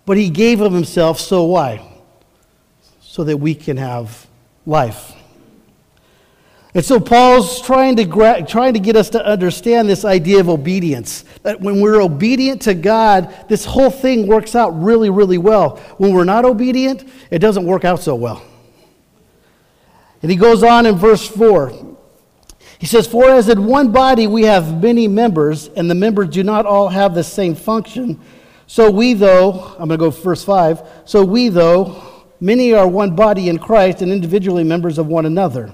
but 0.05 0.15
he 0.15 0.29
gave 0.29 0.61
of 0.61 0.71
himself. 0.71 1.19
So 1.19 1.43
why? 1.43 1.85
So 3.01 3.25
that 3.25 3.35
we 3.35 3.53
can 3.53 3.75
have 3.75 4.27
life. 4.65 5.11
And 6.75 6.83
so 6.83 6.99
Paul's 6.99 7.61
trying 7.61 7.97
to, 7.97 8.05
gra- 8.05 8.43
trying 8.43 8.73
to 8.73 8.79
get 8.79 8.95
us 8.95 9.11
to 9.11 9.23
understand 9.23 9.87
this 9.87 10.03
idea 10.03 10.39
of 10.39 10.49
obedience. 10.49 11.23
That 11.43 11.61
when 11.61 11.81
we're 11.81 12.01
obedient 12.01 12.63
to 12.63 12.73
God, 12.73 13.33
this 13.47 13.63
whole 13.63 13.91
thing 13.91 14.25
works 14.25 14.55
out 14.55 14.69
really, 14.71 15.11
really 15.11 15.37
well. 15.37 15.77
When 15.97 16.13
we're 16.13 16.23
not 16.23 16.45
obedient, 16.45 17.07
it 17.29 17.39
doesn't 17.39 17.65
work 17.65 17.85
out 17.85 17.99
so 17.99 18.15
well. 18.15 18.43
And 20.23 20.31
he 20.31 20.37
goes 20.37 20.63
on 20.63 20.87
in 20.87 20.95
verse 20.95 21.27
4. 21.27 21.73
He 22.79 22.87
says, 22.87 23.05
For 23.05 23.29
as 23.29 23.49
in 23.49 23.65
one 23.65 23.91
body 23.91 24.25
we 24.25 24.43
have 24.43 24.81
many 24.81 25.07
members, 25.07 25.67
and 25.67 25.89
the 25.89 25.95
members 25.95 26.29
do 26.29 26.43
not 26.43 26.65
all 26.65 26.89
have 26.89 27.13
the 27.13 27.23
same 27.23 27.53
function, 27.53 28.19
so 28.65 28.89
we, 28.89 29.13
though, 29.13 29.51
I'm 29.77 29.89
going 29.89 29.89
to 29.89 29.97
go 29.97 30.09
verse 30.09 30.43
5, 30.43 30.81
so 31.05 31.23
we, 31.23 31.49
though, 31.49 32.23
many 32.39 32.73
are 32.73 32.87
one 32.87 33.15
body 33.15 33.49
in 33.49 33.59
Christ 33.59 34.01
and 34.01 34.11
individually 34.11 34.63
members 34.63 34.97
of 34.97 35.05
one 35.07 35.27
another. 35.27 35.71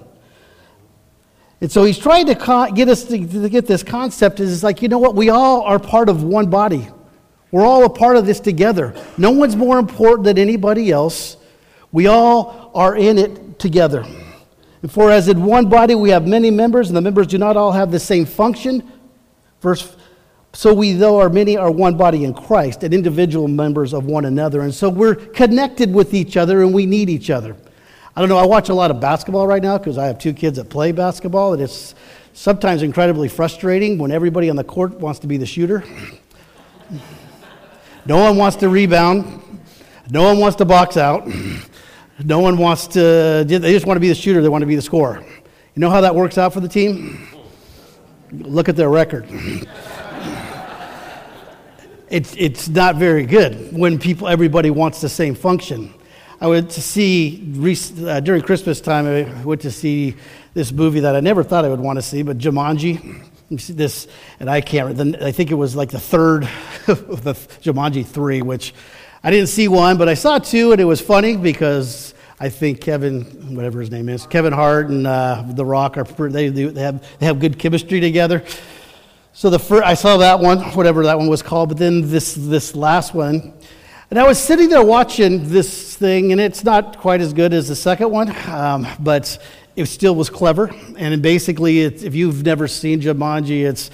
And 1.62 1.72
so 1.72 1.84
he's 1.84 1.98
trying 1.98 2.26
to 2.28 2.72
get 2.74 2.88
us 2.88 3.04
to, 3.06 3.28
to, 3.28 3.50
get 3.50 3.68
this 3.68 3.84
concept 3.84 4.40
is 4.40 4.54
it's 4.54 4.64
like, 4.64 4.82
you 4.82 4.88
know 4.88 4.98
what? 4.98 5.16
We 5.16 5.30
all 5.30 5.62
are 5.62 5.78
part 5.78 6.08
of 6.08 6.24
one 6.24 6.50
body. 6.50 6.88
We're 7.52 7.66
all 7.66 7.84
a 7.84 7.90
part 7.90 8.16
of 8.16 8.26
this 8.26 8.40
together. 8.40 8.96
No 9.18 9.32
one's 9.32 9.56
more 9.56 9.78
important 9.78 10.24
than 10.24 10.38
anybody 10.38 10.92
else. 10.92 11.36
We 11.92 12.08
all 12.08 12.72
are 12.74 12.96
in 12.96 13.18
it 13.18 13.60
together. 13.60 14.06
And 14.82 14.92
for 14.92 15.12
as 15.12 15.28
in 15.28 15.44
one 15.44 15.68
body 15.68 15.96
we 15.96 16.12
have 16.12 16.26
many 16.26 16.50
members, 16.52 16.88
and 16.88 16.96
the 16.96 17.02
members 17.02 17.28
do 17.28 17.38
not 17.38 17.58
all 17.58 17.74
have 17.74 17.92
the 17.92 18.00
same 18.00 18.26
function. 18.26 18.90
Verse 19.60 19.98
so 20.54 20.74
we, 20.74 20.94
though 20.94 21.20
are 21.20 21.30
many, 21.30 21.58
are 21.58 21.72
one 21.72 21.96
body 21.96 22.24
in 22.24 22.34
Christ 22.34 22.84
and 22.84 22.94
individual 22.94 23.48
members 23.48 23.94
of 23.94 24.06
one 24.06 24.26
another. 24.26 24.62
And 24.62 24.74
so 24.74 24.90
we're 24.90 25.16
connected 25.16 25.94
with 25.94 26.14
each 26.14 26.38
other 26.38 26.64
and 26.64 26.74
we 26.74 26.86
need 26.86 27.10
each 27.10 27.30
other. 27.30 27.56
I 28.20 28.22
don't 28.22 28.28
know, 28.28 28.38
I 28.38 28.46
watch 28.46 28.68
a 28.68 28.74
lot 28.74 28.92
of 28.92 29.00
basketball 29.00 29.48
right 29.48 29.64
now 29.64 29.78
because 29.78 29.98
I 29.98 30.08
have 30.08 30.20
two 30.20 30.34
kids 30.34 30.58
that 30.58 30.66
play 30.66 30.92
basketball, 30.92 31.54
and 31.54 31.62
it's 31.62 31.96
sometimes 32.34 32.84
incredibly 32.84 33.30
frustrating 33.30 33.98
when 33.98 34.12
everybody 34.12 34.50
on 34.50 34.58
the 34.58 34.64
court 34.66 34.92
wants 35.00 35.20
to 35.20 35.28
be 35.28 35.38
the 35.38 35.46
shooter. 35.46 35.86
no 38.06 38.18
one 38.18 38.36
wants 38.36 38.58
to 38.58 38.68
rebound, 38.68 39.62
no 40.10 40.24
one 40.24 40.38
wants 40.38 40.58
to 40.58 40.66
box 40.66 40.98
out, 40.98 41.30
no 42.26 42.40
one 42.40 42.58
wants 42.58 42.88
to, 42.88 43.46
they 43.48 43.72
just 43.72 43.86
want 43.86 43.96
to 43.96 44.02
be 44.02 44.10
the 44.10 44.16
shooter, 44.16 44.42
they 44.42 44.50
want 44.50 44.64
to 44.64 44.68
be 44.68 44.76
the 44.76 44.82
scorer. 44.82 45.22
You 45.22 45.80
know 45.80 45.90
how 45.90 46.02
that 46.02 46.14
works 46.14 46.38
out 46.38 46.52
for 46.52 46.60
the 46.60 46.68
team? 46.68 47.26
Look 48.34 48.68
at 48.68 48.76
their 48.76 48.90
record. 48.90 49.28
it's, 52.10 52.36
it's 52.38 52.68
not 52.68 52.98
very 52.98 53.26
good 53.26 53.72
when 53.72 53.98
people, 53.98 54.28
everybody 54.28 54.72
wants 54.72 55.00
the 55.00 55.08
same 55.08 55.36
function. 55.36 55.94
I 56.42 56.48
went 56.48 56.72
to 56.72 56.82
see, 56.82 57.54
uh, 58.08 58.22
during 58.22 58.42
Christmas 58.42 58.80
time, 58.80 59.08
I 59.08 59.44
went 59.44 59.62
to 59.62 59.72
see 59.72 60.16
this 60.54 60.72
movie 60.72 61.02
that 61.02 61.16
I 61.16 61.20
never 61.20 61.44
thought 61.44 61.66
I 61.66 61.70
would 61.70 61.82
want 61.82 61.98
to 61.98 62.02
see, 62.02 62.22
but 62.22 62.38
Jumanji. 62.38 63.26
This, 63.50 64.08
and 64.40 64.48
I 64.48 64.62
can't, 64.62 64.96
Then 64.96 65.18
I 65.24 65.32
think 65.32 65.50
it 65.50 65.56
was 65.56 65.76
like 65.76 65.90
the 65.90 66.00
third 66.00 66.44
of 66.88 67.24
the 67.24 67.34
Jumanji 67.34 68.06
3, 68.06 68.44
which 68.44 68.76
I 69.24 69.32
didn't 69.32 69.48
see 69.48 69.68
one, 69.68 69.98
but 69.98 70.08
I 70.08 70.14
saw 70.14 70.38
two, 70.38 70.72
and 70.72 70.80
it 70.80 70.86
was 70.86 71.02
funny 71.02 71.36
because 71.36 72.14
I 72.40 72.48
think 72.48 72.80
Kevin, 72.80 73.56
whatever 73.56 73.82
his 73.82 73.92
name 73.92 74.08
is, 74.08 74.26
Kevin 74.28 74.54
Hart 74.54 74.90
and 74.90 75.06
uh, 75.06 75.44
The 75.46 75.66
Rock 75.66 75.98
are 75.98 76.04
they, 76.30 76.48
they 76.48 76.82
have 76.82 77.20
they 77.20 77.26
have 77.26 77.40
good 77.40 77.60
chemistry 77.60 78.00
together. 78.00 78.46
So 79.34 79.50
the 79.50 79.60
first, 79.60 79.84
I 79.84 79.96
saw 79.96 80.18
that 80.18 80.40
one, 80.40 80.60
whatever 80.76 81.04
that 81.04 81.18
one 81.18 81.28
was 81.28 81.42
called, 81.42 81.70
but 81.70 81.78
then 81.78 82.10
this 82.10 82.36
this 82.36 82.76
last 82.76 83.14
one, 83.14 83.54
and 84.10 84.18
I 84.18 84.28
was 84.28 84.40
sitting 84.40 84.70
there 84.70 84.84
watching 84.84 85.50
this 85.50 85.96
thing, 85.96 86.32
and 86.32 86.42
it's 86.42 86.64
not 86.64 86.98
quite 86.98 87.22
as 87.22 87.32
good 87.32 87.54
as 87.54 87.68
the 87.68 87.76
second 87.76 88.10
one, 88.10 88.36
um, 88.48 88.88
but 89.00 89.38
it 89.76 89.86
still 89.86 90.16
was 90.16 90.32
clever. 90.32 90.72
And 90.98 91.22
basically, 91.22 91.82
if 91.82 92.16
you've 92.16 92.44
never 92.44 92.68
seen 92.68 93.02
Jumanji, 93.02 93.70
it's 93.70 93.92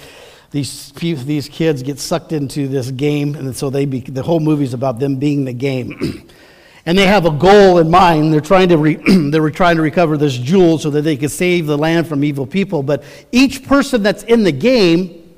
these 0.52 0.90
these 0.92 1.50
kids 1.50 1.82
get 1.82 1.98
sucked 1.98 2.32
into 2.32 2.66
this 2.66 2.90
game, 2.90 3.34
and 3.34 3.54
so 3.54 3.68
they 3.68 3.84
be, 3.84 4.00
the 4.00 4.22
whole 4.22 4.40
movie 4.40 4.64
is 4.64 4.72
about 4.72 4.98
them 4.98 5.16
being 5.16 5.44
the 5.44 5.52
game. 5.52 6.26
and 6.86 6.96
they 6.96 7.06
have 7.06 7.26
a 7.26 7.30
goal 7.30 7.76
in 7.76 7.90
mind. 7.90 8.32
They're 8.32 8.40
trying 8.40 8.70
to 8.70 8.78
re, 8.78 8.94
they're 9.30 9.50
trying 9.50 9.76
to 9.76 9.82
recover 9.82 10.16
this 10.16 10.38
jewel 10.38 10.78
so 10.78 10.88
that 10.90 11.02
they 11.02 11.18
can 11.18 11.28
save 11.28 11.66
the 11.66 11.76
land 11.76 12.06
from 12.06 12.24
evil 12.24 12.46
people. 12.46 12.82
But 12.82 13.04
each 13.32 13.66
person 13.66 14.02
that's 14.02 14.22
in 14.22 14.44
the 14.44 14.52
game 14.52 15.30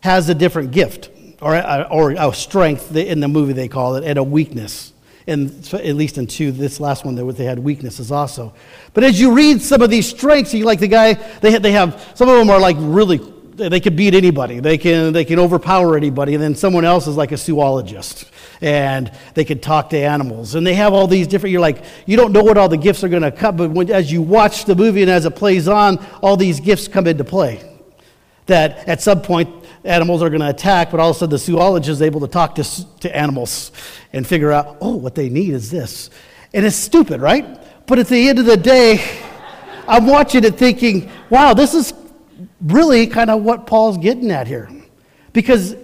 has 0.00 0.28
a 0.28 0.34
different 0.34 0.72
gift 0.72 1.10
or, 1.40 1.54
uh, 1.54 1.88
or 1.90 2.12
a 2.12 2.32
strength 2.34 2.94
in 2.94 3.20
the 3.20 3.28
movie 3.28 3.52
they 3.52 3.68
call 3.68 3.96
it, 3.96 4.04
and 4.04 4.18
a 4.18 4.22
weakness. 4.22 4.92
And 5.26 5.50
at 5.74 5.94
least 5.94 6.16
in 6.16 6.26
two, 6.26 6.52
this 6.52 6.80
last 6.80 7.04
one, 7.04 7.14
they 7.14 7.44
had 7.44 7.58
weaknesses 7.58 8.10
also. 8.10 8.54
But 8.94 9.04
as 9.04 9.20
you 9.20 9.34
read 9.34 9.60
some 9.60 9.82
of 9.82 9.90
these 9.90 10.08
strengths, 10.08 10.54
you 10.54 10.64
like 10.64 10.80
the 10.80 10.88
guy, 10.88 11.14
they 11.40 11.50
have, 11.50 11.62
they 11.62 11.72
have 11.72 12.12
some 12.14 12.30
of 12.30 12.38
them 12.38 12.48
are 12.48 12.58
like 12.58 12.76
really, 12.78 13.20
they 13.52 13.80
can 13.80 13.94
beat 13.94 14.14
anybody. 14.14 14.60
They 14.60 14.78
can, 14.78 15.12
they 15.12 15.26
can 15.26 15.38
overpower 15.38 15.98
anybody. 15.98 16.34
And 16.34 16.42
then 16.42 16.54
someone 16.54 16.86
else 16.86 17.06
is 17.06 17.16
like 17.16 17.30
a 17.32 17.36
zoologist 17.36 18.24
and 18.62 19.12
they 19.34 19.44
can 19.44 19.58
talk 19.58 19.90
to 19.90 19.98
animals. 19.98 20.54
And 20.54 20.66
they 20.66 20.74
have 20.74 20.94
all 20.94 21.06
these 21.06 21.26
different, 21.26 21.52
you're 21.52 21.60
like, 21.60 21.84
you 22.06 22.16
don't 22.16 22.32
know 22.32 22.42
what 22.42 22.56
all 22.56 22.70
the 22.70 22.78
gifts 22.78 23.04
are 23.04 23.08
going 23.08 23.22
to 23.22 23.30
come, 23.30 23.56
but 23.56 23.70
when, 23.70 23.90
as 23.90 24.10
you 24.10 24.22
watch 24.22 24.64
the 24.64 24.74
movie 24.74 25.02
and 25.02 25.10
as 25.10 25.26
it 25.26 25.36
plays 25.36 25.68
on, 25.68 26.04
all 26.22 26.38
these 26.38 26.58
gifts 26.58 26.88
come 26.88 27.06
into 27.06 27.24
play. 27.24 27.62
That 28.46 28.88
at 28.88 29.02
some 29.02 29.20
point, 29.20 29.50
animals 29.88 30.22
are 30.22 30.28
going 30.28 30.42
to 30.42 30.50
attack, 30.50 30.90
but 30.90 31.00
all 31.00 31.10
of 31.10 31.16
a 31.16 31.18
sudden 31.18 31.30
the 31.30 31.38
zoologist 31.38 31.88
is 31.88 32.02
able 32.02 32.20
to 32.20 32.28
talk 32.28 32.54
to, 32.56 32.98
to 33.00 33.16
animals 33.16 33.72
and 34.12 34.26
figure 34.26 34.52
out, 34.52 34.76
oh, 34.80 34.94
what 34.94 35.14
they 35.14 35.28
need 35.28 35.54
is 35.54 35.70
this. 35.70 36.10
And 36.52 36.64
it's 36.64 36.76
stupid, 36.76 37.20
right? 37.20 37.86
But 37.86 37.98
at 37.98 38.06
the 38.08 38.28
end 38.28 38.38
of 38.38 38.44
the 38.44 38.56
day, 38.56 39.02
I'm 39.88 40.06
watching 40.06 40.44
it 40.44 40.56
thinking, 40.56 41.10
wow, 41.30 41.54
this 41.54 41.74
is 41.74 41.94
really 42.60 43.06
kind 43.06 43.30
of 43.30 43.42
what 43.42 43.66
Paul's 43.66 43.96
getting 43.98 44.30
at 44.30 44.46
here. 44.46 44.70
Because 45.32 45.74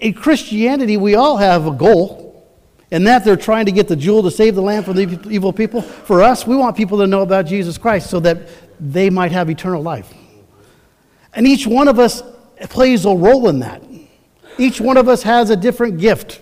in 0.00 0.12
Christianity, 0.12 0.96
we 0.98 1.14
all 1.14 1.38
have 1.38 1.66
a 1.66 1.70
goal, 1.70 2.46
and 2.90 3.06
that 3.06 3.24
they're 3.24 3.36
trying 3.36 3.66
to 3.66 3.72
get 3.72 3.88
the 3.88 3.96
jewel 3.96 4.22
to 4.22 4.30
save 4.30 4.54
the 4.54 4.62
land 4.62 4.84
from 4.84 4.96
the 4.96 5.28
evil 5.30 5.52
people. 5.52 5.80
For 5.80 6.22
us, 6.22 6.46
we 6.46 6.54
want 6.54 6.76
people 6.76 6.98
to 6.98 7.06
know 7.06 7.22
about 7.22 7.46
Jesus 7.46 7.78
Christ 7.78 8.10
so 8.10 8.20
that 8.20 8.48
they 8.78 9.08
might 9.08 9.32
have 9.32 9.48
eternal 9.48 9.82
life. 9.82 10.12
And 11.32 11.46
each 11.46 11.66
one 11.66 11.88
of 11.88 11.98
us 11.98 12.22
plays 12.70 13.04
a 13.04 13.10
role 13.10 13.48
in 13.48 13.60
that. 13.60 13.82
Each 14.58 14.80
one 14.80 14.96
of 14.96 15.08
us 15.08 15.22
has 15.22 15.50
a 15.50 15.56
different 15.56 15.98
gift 15.98 16.40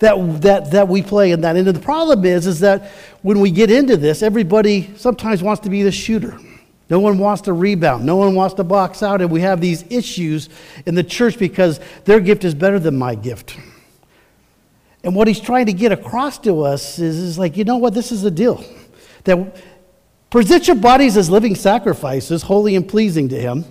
that, 0.00 0.42
that, 0.42 0.70
that 0.72 0.88
we 0.88 1.02
play 1.02 1.32
in 1.32 1.40
that. 1.42 1.56
And 1.56 1.66
the 1.66 1.78
problem 1.80 2.24
is, 2.24 2.46
is 2.46 2.60
that 2.60 2.90
when 3.22 3.40
we 3.40 3.50
get 3.50 3.70
into 3.70 3.96
this, 3.96 4.22
everybody 4.22 4.94
sometimes 4.96 5.42
wants 5.42 5.62
to 5.62 5.70
be 5.70 5.82
the 5.82 5.92
shooter. 5.92 6.38
No 6.90 7.00
one 7.00 7.16
wants 7.16 7.42
to 7.42 7.52
rebound. 7.52 8.04
No 8.04 8.16
one 8.16 8.34
wants 8.34 8.54
to 8.56 8.64
box 8.64 9.02
out. 9.02 9.22
And 9.22 9.30
we 9.30 9.40
have 9.40 9.60
these 9.60 9.84
issues 9.88 10.50
in 10.84 10.94
the 10.94 11.02
church 11.02 11.38
because 11.38 11.80
their 12.04 12.20
gift 12.20 12.44
is 12.44 12.54
better 12.54 12.78
than 12.78 12.96
my 12.96 13.14
gift. 13.14 13.56
And 15.02 15.14
what 15.14 15.28
he's 15.28 15.40
trying 15.40 15.66
to 15.66 15.72
get 15.72 15.92
across 15.92 16.38
to 16.40 16.62
us 16.62 16.98
is, 16.98 17.16
is 17.18 17.38
like, 17.38 17.56
you 17.56 17.64
know 17.64 17.76
what? 17.76 17.94
This 17.94 18.12
is 18.12 18.22
the 18.22 18.30
deal. 18.30 18.64
That 19.24 19.56
present 20.30 20.66
your 20.66 20.76
bodies 20.76 21.16
as 21.16 21.30
living 21.30 21.54
sacrifices, 21.54 22.42
holy 22.42 22.76
and 22.76 22.86
pleasing 22.86 23.28
to 23.30 23.40
him. 23.40 23.64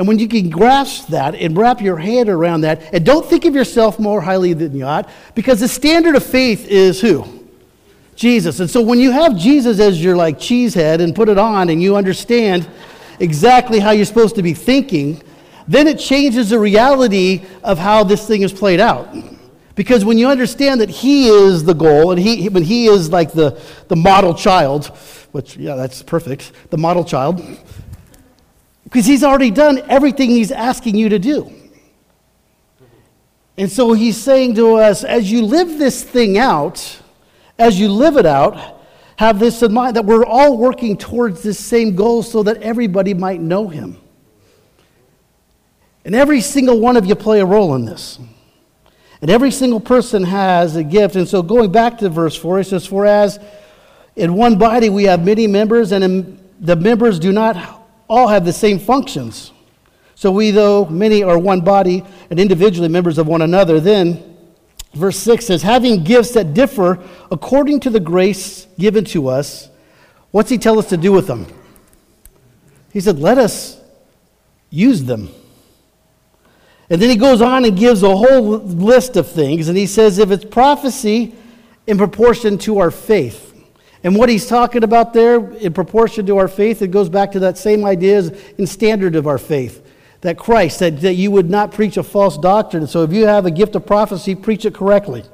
And 0.00 0.08
when 0.08 0.18
you 0.18 0.28
can 0.28 0.48
grasp 0.48 1.08
that 1.08 1.34
and 1.34 1.54
wrap 1.54 1.82
your 1.82 1.98
head 1.98 2.30
around 2.30 2.62
that, 2.62 2.94
and 2.94 3.04
don't 3.04 3.26
think 3.26 3.44
of 3.44 3.54
yourself 3.54 3.98
more 3.98 4.22
highly 4.22 4.54
than 4.54 4.74
you 4.74 4.86
ought, 4.86 5.10
because 5.34 5.60
the 5.60 5.68
standard 5.68 6.16
of 6.16 6.24
faith 6.24 6.66
is 6.66 7.02
who? 7.02 7.46
Jesus. 8.16 8.60
And 8.60 8.70
so 8.70 8.80
when 8.80 8.98
you 8.98 9.10
have 9.10 9.36
Jesus 9.36 9.78
as 9.78 10.02
your 10.02 10.16
like 10.16 10.38
cheesehead 10.38 11.02
and 11.02 11.14
put 11.14 11.28
it 11.28 11.36
on 11.36 11.68
and 11.68 11.82
you 11.82 11.96
understand 11.96 12.66
exactly 13.18 13.78
how 13.78 13.90
you're 13.90 14.06
supposed 14.06 14.36
to 14.36 14.42
be 14.42 14.54
thinking, 14.54 15.22
then 15.68 15.86
it 15.86 15.98
changes 15.98 16.48
the 16.48 16.58
reality 16.58 17.42
of 17.62 17.76
how 17.76 18.02
this 18.02 18.26
thing 18.26 18.40
is 18.40 18.54
played 18.54 18.80
out. 18.80 19.14
Because 19.74 20.02
when 20.02 20.16
you 20.16 20.28
understand 20.28 20.80
that 20.80 20.88
He 20.88 21.28
is 21.28 21.62
the 21.62 21.74
goal 21.74 22.10
and 22.10 22.18
He, 22.18 22.48
when 22.48 22.62
He 22.62 22.86
is 22.86 23.10
like 23.10 23.32
the, 23.32 23.60
the 23.88 23.96
model 23.96 24.32
child, 24.32 24.86
which, 25.32 25.58
yeah, 25.58 25.74
that's 25.74 26.02
perfect, 26.02 26.52
the 26.70 26.78
model 26.78 27.04
child, 27.04 27.42
because 28.90 29.06
he's 29.06 29.22
already 29.22 29.52
done 29.52 29.80
everything 29.88 30.30
he's 30.30 30.50
asking 30.50 30.96
you 30.96 31.10
to 31.10 31.18
do. 31.20 31.52
And 33.56 33.70
so 33.70 33.92
he's 33.92 34.16
saying 34.16 34.56
to 34.56 34.76
us, 34.76 35.04
as 35.04 35.30
you 35.30 35.44
live 35.44 35.78
this 35.78 36.02
thing 36.02 36.38
out, 36.38 37.00
as 37.56 37.78
you 37.78 37.88
live 37.88 38.16
it 38.16 38.26
out, 38.26 38.80
have 39.16 39.38
this 39.38 39.62
in 39.62 39.72
mind 39.72 39.94
that 39.94 40.04
we're 40.04 40.24
all 40.24 40.56
working 40.56 40.96
towards 40.96 41.42
this 41.42 41.58
same 41.58 41.94
goal 41.94 42.24
so 42.24 42.42
that 42.42 42.62
everybody 42.62 43.14
might 43.14 43.40
know 43.40 43.68
him. 43.68 43.96
And 46.04 46.14
every 46.14 46.40
single 46.40 46.80
one 46.80 46.96
of 46.96 47.06
you 47.06 47.14
play 47.14 47.40
a 47.40 47.46
role 47.46 47.76
in 47.76 47.84
this. 47.84 48.18
And 49.20 49.30
every 49.30 49.52
single 49.52 49.78
person 49.78 50.24
has 50.24 50.74
a 50.74 50.82
gift. 50.82 51.14
And 51.14 51.28
so 51.28 51.42
going 51.42 51.70
back 51.70 51.98
to 51.98 52.08
verse 52.08 52.34
4, 52.34 52.60
it 52.60 52.64
says, 52.64 52.86
For 52.86 53.06
as 53.06 53.38
In 54.16 54.34
one 54.34 54.58
body, 54.58 54.88
we 54.88 55.04
have 55.04 55.24
many 55.24 55.46
members, 55.46 55.92
and 55.92 56.40
the 56.58 56.76
members 56.76 57.18
do 57.18 57.30
not 57.30 57.79
all 58.10 58.28
have 58.28 58.44
the 58.44 58.52
same 58.52 58.78
functions. 58.78 59.52
So 60.14 60.30
we, 60.30 60.50
though 60.50 60.84
many 60.84 61.22
are 61.22 61.38
one 61.38 61.62
body 61.62 62.04
and 62.28 62.38
individually 62.38 62.88
members 62.88 63.16
of 63.16 63.26
one 63.26 63.40
another, 63.40 63.80
then 63.80 64.36
verse 64.92 65.16
6 65.18 65.46
says, 65.46 65.62
having 65.62 66.04
gifts 66.04 66.32
that 66.32 66.52
differ 66.52 66.98
according 67.30 67.80
to 67.80 67.90
the 67.90 68.00
grace 68.00 68.66
given 68.78 69.04
to 69.06 69.28
us, 69.28 69.70
what's 70.32 70.50
he 70.50 70.58
tell 70.58 70.78
us 70.78 70.88
to 70.90 70.96
do 70.96 71.12
with 71.12 71.26
them? 71.26 71.46
He 72.92 73.00
said, 73.00 73.18
let 73.18 73.38
us 73.38 73.80
use 74.68 75.04
them. 75.04 75.30
And 76.90 77.00
then 77.00 77.08
he 77.08 77.16
goes 77.16 77.40
on 77.40 77.64
and 77.64 77.78
gives 77.78 78.02
a 78.02 78.14
whole 78.14 78.58
list 78.58 79.16
of 79.16 79.30
things, 79.30 79.68
and 79.68 79.78
he 79.78 79.86
says, 79.86 80.18
if 80.18 80.32
it's 80.32 80.44
prophecy 80.44 81.34
in 81.86 81.96
proportion 81.96 82.58
to 82.58 82.78
our 82.78 82.90
faith. 82.90 83.49
And 84.02 84.16
what 84.16 84.28
he's 84.28 84.46
talking 84.46 84.82
about 84.82 85.12
there, 85.12 85.52
in 85.56 85.74
proportion 85.74 86.24
to 86.26 86.38
our 86.38 86.48
faith, 86.48 86.80
it 86.80 86.90
goes 86.90 87.08
back 87.08 87.32
to 87.32 87.40
that 87.40 87.58
same 87.58 87.84
idea 87.84 88.18
and 88.56 88.68
standard 88.68 89.14
of 89.14 89.26
our 89.26 89.38
faith. 89.38 89.86
That 90.22 90.38
Christ, 90.38 90.78
that, 90.80 91.00
that 91.00 91.14
you 91.14 91.30
would 91.30 91.50
not 91.50 91.72
preach 91.72 91.96
a 91.96 92.02
false 92.02 92.38
doctrine. 92.38 92.86
So 92.86 93.02
if 93.02 93.12
you 93.12 93.26
have 93.26 93.46
a 93.46 93.50
gift 93.50 93.74
of 93.74 93.86
prophecy, 93.86 94.34
preach 94.34 94.64
it 94.64 94.74
correctly. 94.74 95.24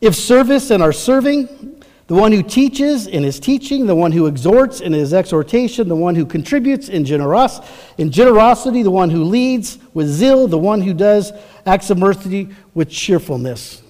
If 0.00 0.14
service 0.14 0.70
and 0.70 0.82
our 0.82 0.92
serving, 0.92 1.82
the 2.06 2.14
one 2.14 2.32
who 2.32 2.42
teaches 2.42 3.06
in 3.06 3.22
his 3.22 3.40
teaching, 3.40 3.86
the 3.86 3.94
one 3.94 4.12
who 4.12 4.26
exhorts 4.26 4.80
in 4.80 4.92
his 4.92 5.14
exhortation, 5.14 5.88
the 5.88 5.96
one 5.96 6.14
who 6.14 6.26
contributes 6.26 6.90
in, 6.90 7.04
generos- 7.04 7.66
in 7.96 8.10
generosity, 8.10 8.82
the 8.82 8.90
one 8.90 9.08
who 9.08 9.24
leads 9.24 9.78
with 9.94 10.08
zeal, 10.08 10.46
the 10.46 10.58
one 10.58 10.82
who 10.82 10.92
does 10.92 11.32
acts 11.64 11.88
of 11.88 11.96
mercy 11.96 12.50
with 12.74 12.90
cheerfulness. 12.90 13.83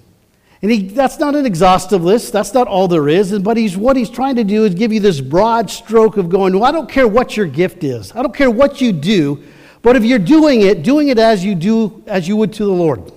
And 0.65 0.73
he, 0.73 0.89
that's 0.89 1.19
not 1.19 1.35
an 1.35 1.45
exhaustive 1.45 2.03
list. 2.03 2.33
That's 2.33 2.55
not 2.55 2.67
all 2.69 2.89
there 2.89 3.07
is. 3.07 3.39
But 3.41 3.59
he's, 3.59 3.77
what 3.77 3.97
he's 3.99 4.09
trying 4.09 4.37
to 4.37 4.45
do 4.45 4.65
is 4.65 4.75
give 4.75 4.95
you 4.95 5.01
this 5.01 5.21
broad 5.21 5.69
stroke 5.69 6.17
of 6.17 6.31
going, 6.31 6.55
well, 6.55 6.65
I 6.65 6.73
don't 6.73 6.89
care 6.89 7.07
what 7.07 7.37
your 7.37 7.45
gift 7.45 7.85
is. 7.85 8.13
I 8.13 8.23
don't 8.23 8.35
care 8.35 8.51
what 8.51 8.81
you 8.81 8.91
do. 8.91 9.45
But 9.83 9.95
if 9.95 10.05
you're 10.05 10.19
doing 10.19 10.63
it, 10.63 10.83
doing 10.83 11.09
it 11.09 11.19
as 11.19 11.45
you 11.45 11.55
do, 11.55 12.03
as 12.07 12.27
you 12.27 12.37
would 12.39 12.55
to 12.55 12.65
the 12.65 12.73
Lord. 12.73 13.13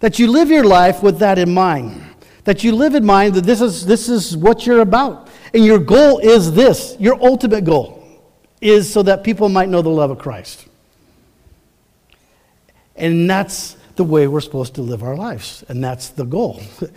That 0.00 0.18
you 0.18 0.30
live 0.30 0.48
your 0.48 0.64
life 0.64 1.02
with 1.02 1.18
that 1.18 1.36
in 1.36 1.52
mind. 1.52 2.02
That 2.44 2.64
you 2.64 2.74
live 2.74 2.94
in 2.94 3.04
mind 3.04 3.34
that 3.34 3.44
this 3.44 3.60
is, 3.60 3.84
this 3.84 4.08
is 4.08 4.34
what 4.34 4.64
you're 4.64 4.80
about. 4.80 5.28
And 5.52 5.66
your 5.66 5.78
goal 5.78 6.18
is 6.18 6.54
this. 6.54 6.96
Your 6.98 7.22
ultimate 7.22 7.66
goal 7.66 8.02
is 8.62 8.90
so 8.90 9.02
that 9.02 9.22
people 9.22 9.50
might 9.50 9.68
know 9.68 9.82
the 9.82 9.90
love 9.90 10.10
of 10.10 10.18
Christ. 10.18 10.66
And 12.96 13.28
that's 13.28 13.76
the 13.98 14.04
way 14.04 14.26
we're 14.26 14.40
supposed 14.40 14.74
to 14.76 14.82
live 14.82 15.02
our 15.02 15.14
lives. 15.14 15.62
And 15.68 15.84
that's 15.84 16.08
the 16.08 16.24
goal. 16.24 16.62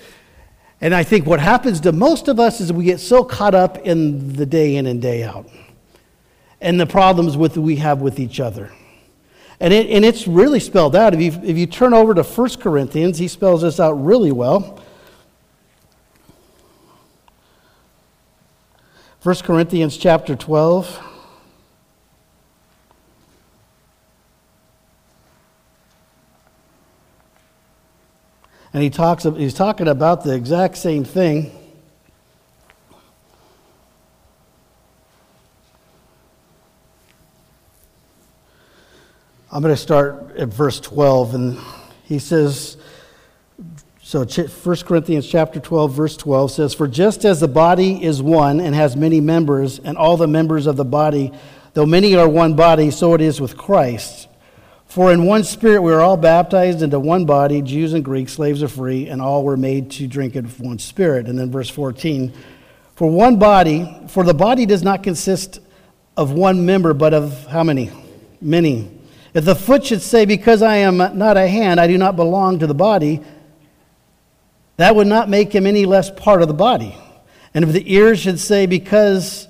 And 0.83 0.95
I 0.95 1.03
think 1.03 1.27
what 1.27 1.39
happens 1.39 1.79
to 1.81 1.91
most 1.91 2.27
of 2.27 2.39
us 2.39 2.59
is 2.59 2.73
we 2.73 2.85
get 2.85 2.99
so 2.99 3.23
caught 3.23 3.53
up 3.53 3.77
in 3.77 4.33
the 4.33 4.47
day 4.47 4.77
in 4.77 4.87
and 4.87 4.99
day 4.99 5.23
out 5.23 5.47
and 6.59 6.79
the 6.79 6.87
problems 6.87 7.37
with 7.37 7.55
we 7.57 7.75
have 7.77 8.01
with 8.01 8.19
each 8.19 8.39
other. 8.39 8.71
And, 9.59 9.71
it, 9.71 9.91
and 9.91 10.03
it's 10.03 10.27
really 10.27 10.59
spelled 10.59 10.95
out. 10.95 11.13
If 11.13 11.21
you, 11.21 11.39
if 11.43 11.55
you 11.55 11.67
turn 11.67 11.93
over 11.93 12.15
to 12.15 12.23
1 12.23 12.49
Corinthians, 12.55 13.19
he 13.19 13.27
spells 13.27 13.61
this 13.61 13.79
out 13.79 13.91
really 13.91 14.31
well. 14.31 14.79
1 19.21 19.35
Corinthians 19.43 19.97
chapter 19.97 20.35
12. 20.35 21.10
And 28.73 28.81
he 28.81 28.89
talks, 28.89 29.23
he's 29.23 29.53
talking 29.53 29.87
about 29.87 30.23
the 30.23 30.33
exact 30.33 30.77
same 30.77 31.03
thing. 31.03 31.51
I'm 39.53 39.61
going 39.61 39.73
to 39.73 39.81
start 39.81 40.37
at 40.37 40.47
verse 40.47 40.79
12, 40.79 41.35
and 41.35 41.59
he 42.05 42.19
says, 42.19 42.77
so 44.01 44.23
1 44.23 44.77
Corinthians 44.85 45.27
chapter 45.27 45.59
12, 45.59 45.91
verse 45.91 46.15
12 46.15 46.51
says, 46.51 46.73
For 46.73 46.87
just 46.87 47.25
as 47.25 47.41
the 47.41 47.49
body 47.49 48.01
is 48.01 48.21
one 48.21 48.61
and 48.61 48.73
has 48.73 48.95
many 48.95 49.19
members, 49.19 49.79
and 49.79 49.97
all 49.97 50.15
the 50.15 50.27
members 50.27 50.67
of 50.67 50.77
the 50.77 50.85
body, 50.85 51.33
though 51.73 51.85
many 51.85 52.15
are 52.15 52.29
one 52.29 52.55
body, 52.55 52.91
so 52.91 53.13
it 53.13 53.19
is 53.19 53.41
with 53.41 53.57
Christ. 53.57 54.29
For 54.91 55.13
in 55.13 55.25
one 55.25 55.45
spirit 55.45 55.81
we 55.81 55.93
are 55.93 56.01
all 56.01 56.17
baptized 56.17 56.81
into 56.81 56.99
one 56.99 57.23
body, 57.23 57.61
Jews 57.61 57.93
and 57.93 58.03
Greeks, 58.03 58.33
slaves 58.33 58.61
or 58.61 58.67
free, 58.67 59.07
and 59.07 59.21
all 59.21 59.45
were 59.45 59.55
made 59.55 59.89
to 59.91 60.05
drink 60.05 60.35
of 60.35 60.59
one 60.59 60.79
spirit. 60.79 61.27
And 61.27 61.39
then 61.39 61.49
verse 61.49 61.69
14, 61.69 62.33
For 62.97 63.09
one 63.09 63.39
body, 63.39 63.89
for 64.09 64.25
the 64.25 64.33
body 64.33 64.65
does 64.65 64.83
not 64.83 65.01
consist 65.01 65.61
of 66.17 66.33
one 66.33 66.65
member, 66.65 66.93
but 66.93 67.13
of 67.13 67.47
how 67.47 67.63
many? 67.63 67.89
Many. 68.41 68.91
If 69.33 69.45
the 69.45 69.55
foot 69.55 69.85
should 69.85 70.01
say, 70.01 70.25
Because 70.25 70.61
I 70.61 70.75
am 70.79 70.97
not 70.97 71.37
a 71.37 71.47
hand, 71.47 71.79
I 71.79 71.87
do 71.87 71.97
not 71.97 72.17
belong 72.17 72.59
to 72.59 72.67
the 72.67 72.73
body, 72.73 73.21
that 74.75 74.93
would 74.93 75.07
not 75.07 75.29
make 75.29 75.55
him 75.55 75.65
any 75.65 75.85
less 75.85 76.11
part 76.11 76.41
of 76.41 76.49
the 76.49 76.53
body. 76.53 76.97
And 77.53 77.63
if 77.63 77.71
the 77.71 77.93
ear 77.93 78.13
should 78.17 78.41
say, 78.41 78.65
Because 78.65 79.47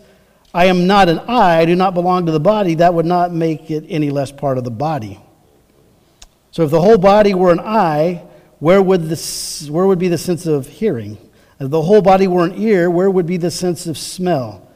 I 0.54 0.66
am 0.66 0.86
not 0.86 1.10
an 1.10 1.18
eye, 1.18 1.58
I 1.58 1.66
do 1.66 1.76
not 1.76 1.96
belong 1.96 2.28
to 2.28 2.32
the 2.32 2.40
body, 2.40 2.76
that 2.76 2.94
would 2.94 3.08
not 3.08 3.34
make 3.34 3.72
it 3.72 3.86
any 3.90 4.12
less 4.12 4.32
part 4.32 4.60
of 4.60 4.64
the 4.64 4.70
body. 4.70 5.20
So 6.52 6.64
if 6.64 6.72
the 6.72 6.82
whole 6.82 6.98
body 6.98 7.34
were 7.34 7.52
an 7.52 7.60
eye, 7.60 8.24
where 8.60 8.82
would, 8.82 9.10
the, 9.10 9.70
where 9.72 9.88
would 9.88 10.00
be 10.00 10.10
the 10.10 10.18
sense 10.18 10.46
of 10.46 10.68
hearing? 10.68 11.18
If 11.60 11.70
the 11.70 11.82
whole 11.82 12.02
body 12.02 12.28
were 12.28 12.46
an 12.46 12.54
ear, 12.56 12.90
where 12.90 13.10
would 13.10 13.26
be 13.26 13.38
the 13.38 13.52
sense 13.52 13.88
of 13.88 13.98
smell? 13.98 14.68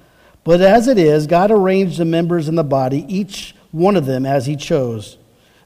But 0.44 0.62
as 0.62 0.88
it 0.88 0.98
is, 0.98 1.28
God 1.28 1.52
arranged 1.52 1.98
the 1.98 2.06
members 2.06 2.48
in 2.48 2.56
the 2.56 2.64
body, 2.64 3.06
each 3.08 3.56
one 3.72 3.96
of 3.96 4.06
them 4.06 4.26
as 4.26 4.46
he 4.46 4.56
chose. 4.56 5.18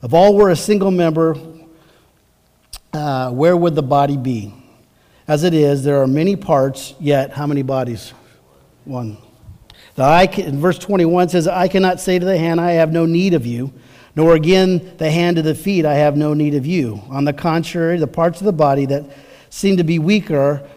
If 0.02 0.14
all 0.14 0.36
were 0.36 0.50
a 0.50 0.56
single 0.56 0.92
member, 0.92 1.38
uh, 2.94 3.32
where 3.32 3.56
would 3.56 3.76
the 3.76 3.84
body 3.84 4.18
be? 4.18 4.54
As 5.28 5.44
it 5.44 5.54
is, 5.54 5.84
there 5.84 6.02
are 6.02 6.08
many 6.08 6.36
parts, 6.36 6.96
yet 7.00 7.32
how 7.32 7.46
many 7.46 7.62
bodies? 7.62 8.14
One. 8.86 9.18
The 9.96 10.04
eye, 10.04 10.24
in 10.24 10.60
verse 10.60 10.80
21 10.80 11.30
says, 11.30 11.48
I 11.48 11.68
cannot 11.68 12.00
say 12.00 12.18
to 12.18 12.26
the 12.26 12.38
hand, 12.38 12.60
I 12.60 12.72
have 12.72 12.92
no 12.92 13.06
need 13.06 13.34
of 13.34 13.46
you, 13.46 13.74
nor 14.20 14.36
again 14.36 14.98
the 14.98 15.10
hand 15.10 15.38
to 15.38 15.42
the 15.42 15.56
feet, 15.56 15.86
I 15.86 15.94
have 15.94 16.18
no 16.18 16.34
need 16.34 16.54
of 16.54 16.66
you. 16.66 17.02
On 17.08 17.24
the 17.24 17.32
contrary, 17.32 17.98
the 17.98 18.06
parts 18.06 18.42
of 18.42 18.46
the 18.46 18.52
body 18.52 18.86
that 18.88 19.06
seem 19.50 19.78
to 19.78 19.86
be 19.86 19.98
weaker 19.98 20.68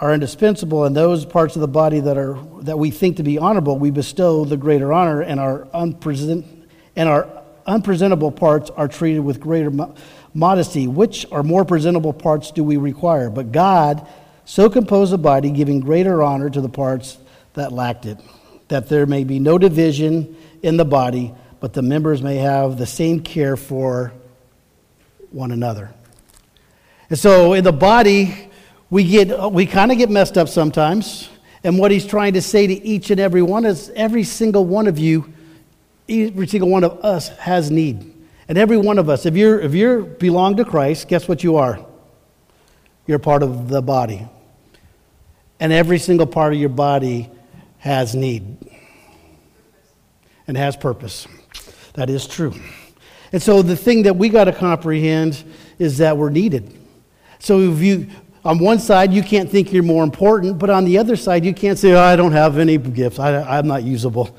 are 0.00 0.12
indispensable, 0.12 0.84
and 0.84 0.96
those 0.96 1.24
parts 1.24 1.54
of 1.54 1.60
the 1.60 1.68
body 1.68 2.00
that, 2.00 2.18
are, 2.18 2.36
that 2.62 2.80
we 2.80 2.90
think 2.90 3.18
to 3.18 3.22
be 3.22 3.38
honorable, 3.38 3.78
we 3.78 3.92
bestow 3.92 4.44
the 4.44 4.56
greater 4.56 4.92
honor, 4.92 5.20
and 5.20 5.38
our 5.38 5.68
unpresent, 5.72 6.44
and 6.96 7.08
our 7.08 7.28
unpresentable 7.64 8.32
parts 8.32 8.70
are 8.70 8.88
treated 8.88 9.20
with 9.20 9.38
greater 9.38 9.70
mo- 9.70 9.94
modesty. 10.34 10.88
Which 10.88 11.24
are 11.30 11.44
more 11.44 11.64
presentable 11.64 12.12
parts 12.12 12.50
do 12.50 12.64
we 12.64 12.76
require? 12.76 13.30
But 13.30 13.52
God 13.52 14.04
so 14.44 14.68
composed 14.68 15.12
the 15.12 15.18
body, 15.18 15.52
giving 15.52 15.78
greater 15.78 16.24
honor 16.24 16.50
to 16.50 16.60
the 16.60 16.68
parts 16.68 17.18
that 17.54 17.70
lacked 17.70 18.04
it, 18.04 18.18
that 18.66 18.88
there 18.88 19.06
may 19.06 19.22
be 19.22 19.38
no 19.38 19.58
division 19.58 20.36
in 20.64 20.76
the 20.76 20.84
body, 20.84 21.32
but 21.60 21.72
the 21.72 21.82
members 21.82 22.22
may 22.22 22.36
have 22.36 22.78
the 22.78 22.86
same 22.86 23.20
care 23.20 23.56
for 23.56 24.12
one 25.30 25.52
another. 25.52 25.94
And 27.08 27.18
so 27.18 27.52
in 27.52 27.64
the 27.64 27.72
body, 27.72 28.50
we 28.88 29.04
get 29.04 29.52
we 29.52 29.66
kind 29.66 29.92
of 29.92 29.98
get 29.98 30.10
messed 30.10 30.36
up 30.36 30.48
sometimes. 30.48 31.28
And 31.62 31.78
what 31.78 31.90
he's 31.90 32.06
trying 32.06 32.32
to 32.32 32.42
say 32.42 32.66
to 32.66 32.72
each 32.72 33.10
and 33.10 33.20
every 33.20 33.42
one 33.42 33.66
is 33.66 33.90
every 33.94 34.24
single 34.24 34.64
one 34.64 34.86
of 34.86 34.98
you 34.98 35.32
every 36.10 36.46
single 36.46 36.68
one 36.68 36.84
of 36.84 37.04
us 37.04 37.28
has 37.38 37.70
need. 37.70 38.14
And 38.48 38.58
every 38.58 38.76
one 38.76 38.98
of 38.98 39.08
us, 39.08 39.26
if 39.26 39.36
you're 39.36 39.60
if 39.60 39.74
you 39.74 40.16
belong 40.18 40.56
to 40.56 40.64
Christ, 40.64 41.06
guess 41.06 41.28
what 41.28 41.44
you 41.44 41.56
are? 41.56 41.84
You're 43.06 43.20
part 43.20 43.42
of 43.42 43.68
the 43.68 43.80
body. 43.80 44.26
And 45.60 45.72
every 45.72 45.98
single 45.98 46.26
part 46.26 46.52
of 46.52 46.58
your 46.58 46.68
body 46.68 47.30
has 47.78 48.14
need 48.14 48.56
and 50.46 50.56
has 50.56 50.76
purpose. 50.76 51.28
That 52.00 52.08
is 52.08 52.26
true. 52.26 52.54
And 53.30 53.42
so 53.42 53.60
the 53.60 53.76
thing 53.76 54.04
that 54.04 54.16
we 54.16 54.30
got 54.30 54.44
to 54.44 54.54
comprehend 54.54 55.44
is 55.78 55.98
that 55.98 56.16
we're 56.16 56.30
needed. 56.30 56.74
So 57.40 57.60
if 57.60 57.80
you 57.80 58.08
on 58.42 58.58
one 58.58 58.78
side 58.78 59.12
you 59.12 59.22
can't 59.22 59.50
think 59.50 59.70
you're 59.70 59.82
more 59.82 60.02
important, 60.02 60.58
but 60.58 60.70
on 60.70 60.86
the 60.86 60.96
other 60.96 61.14
side 61.14 61.44
you 61.44 61.52
can't 61.52 61.78
say, 61.78 61.92
oh, 61.92 62.00
I 62.00 62.16
don't 62.16 62.32
have 62.32 62.56
any 62.56 62.78
gifts. 62.78 63.18
I, 63.18 63.42
I'm 63.42 63.66
not 63.66 63.82
usable. 63.82 64.34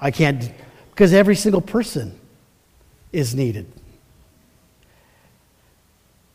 I 0.00 0.10
can't 0.10 0.50
because 0.90 1.12
every 1.12 1.36
single 1.36 1.60
person 1.60 2.18
is 3.12 3.32
needed. 3.32 3.70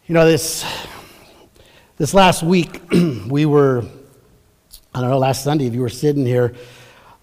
You 0.07 0.13
know, 0.13 0.25
this, 0.25 0.63
this 1.97 2.13
last 2.13 2.41
week, 2.41 2.81
we 3.27 3.45
were, 3.45 3.83
I 4.95 5.01
don't 5.01 5.09
know, 5.09 5.17
last 5.17 5.43
Sunday, 5.43 5.65
if 5.65 5.73
you 5.73 5.81
were 5.81 5.89
sitting 5.89 6.25
here, 6.25 6.55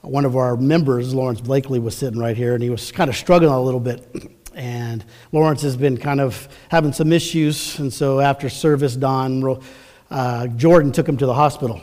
one 0.07 0.25
of 0.25 0.37
our 0.37 0.57
members, 0.57 1.13
Lawrence 1.13 1.41
Blakely, 1.41 1.79
was 1.79 1.97
sitting 1.97 2.19
right 2.19 2.37
here, 2.37 2.55
and 2.55 2.63
he 2.63 2.71
was 2.71 2.93
kind 2.93 3.11
of 3.11 3.17
struggling 3.17 3.53
a 3.53 3.61
little 3.61 3.81
bit. 3.81 4.07
And 4.55 5.05
Lawrence 5.33 5.63
has 5.63 5.77
been 5.77 5.99
kind 5.99 6.21
of 6.21 6.49
having 6.71 6.93
some 6.93 7.13
issues, 7.13 7.79
and 7.79 7.93
so 7.93 8.21
after 8.21 8.49
service, 8.49 8.97
Don, 8.97 9.61
uh, 10.11 10.47
Jordan 10.49 10.93
took 10.93 11.09
him 11.09 11.17
to 11.17 11.27
the 11.27 11.35
hospital. 11.35 11.81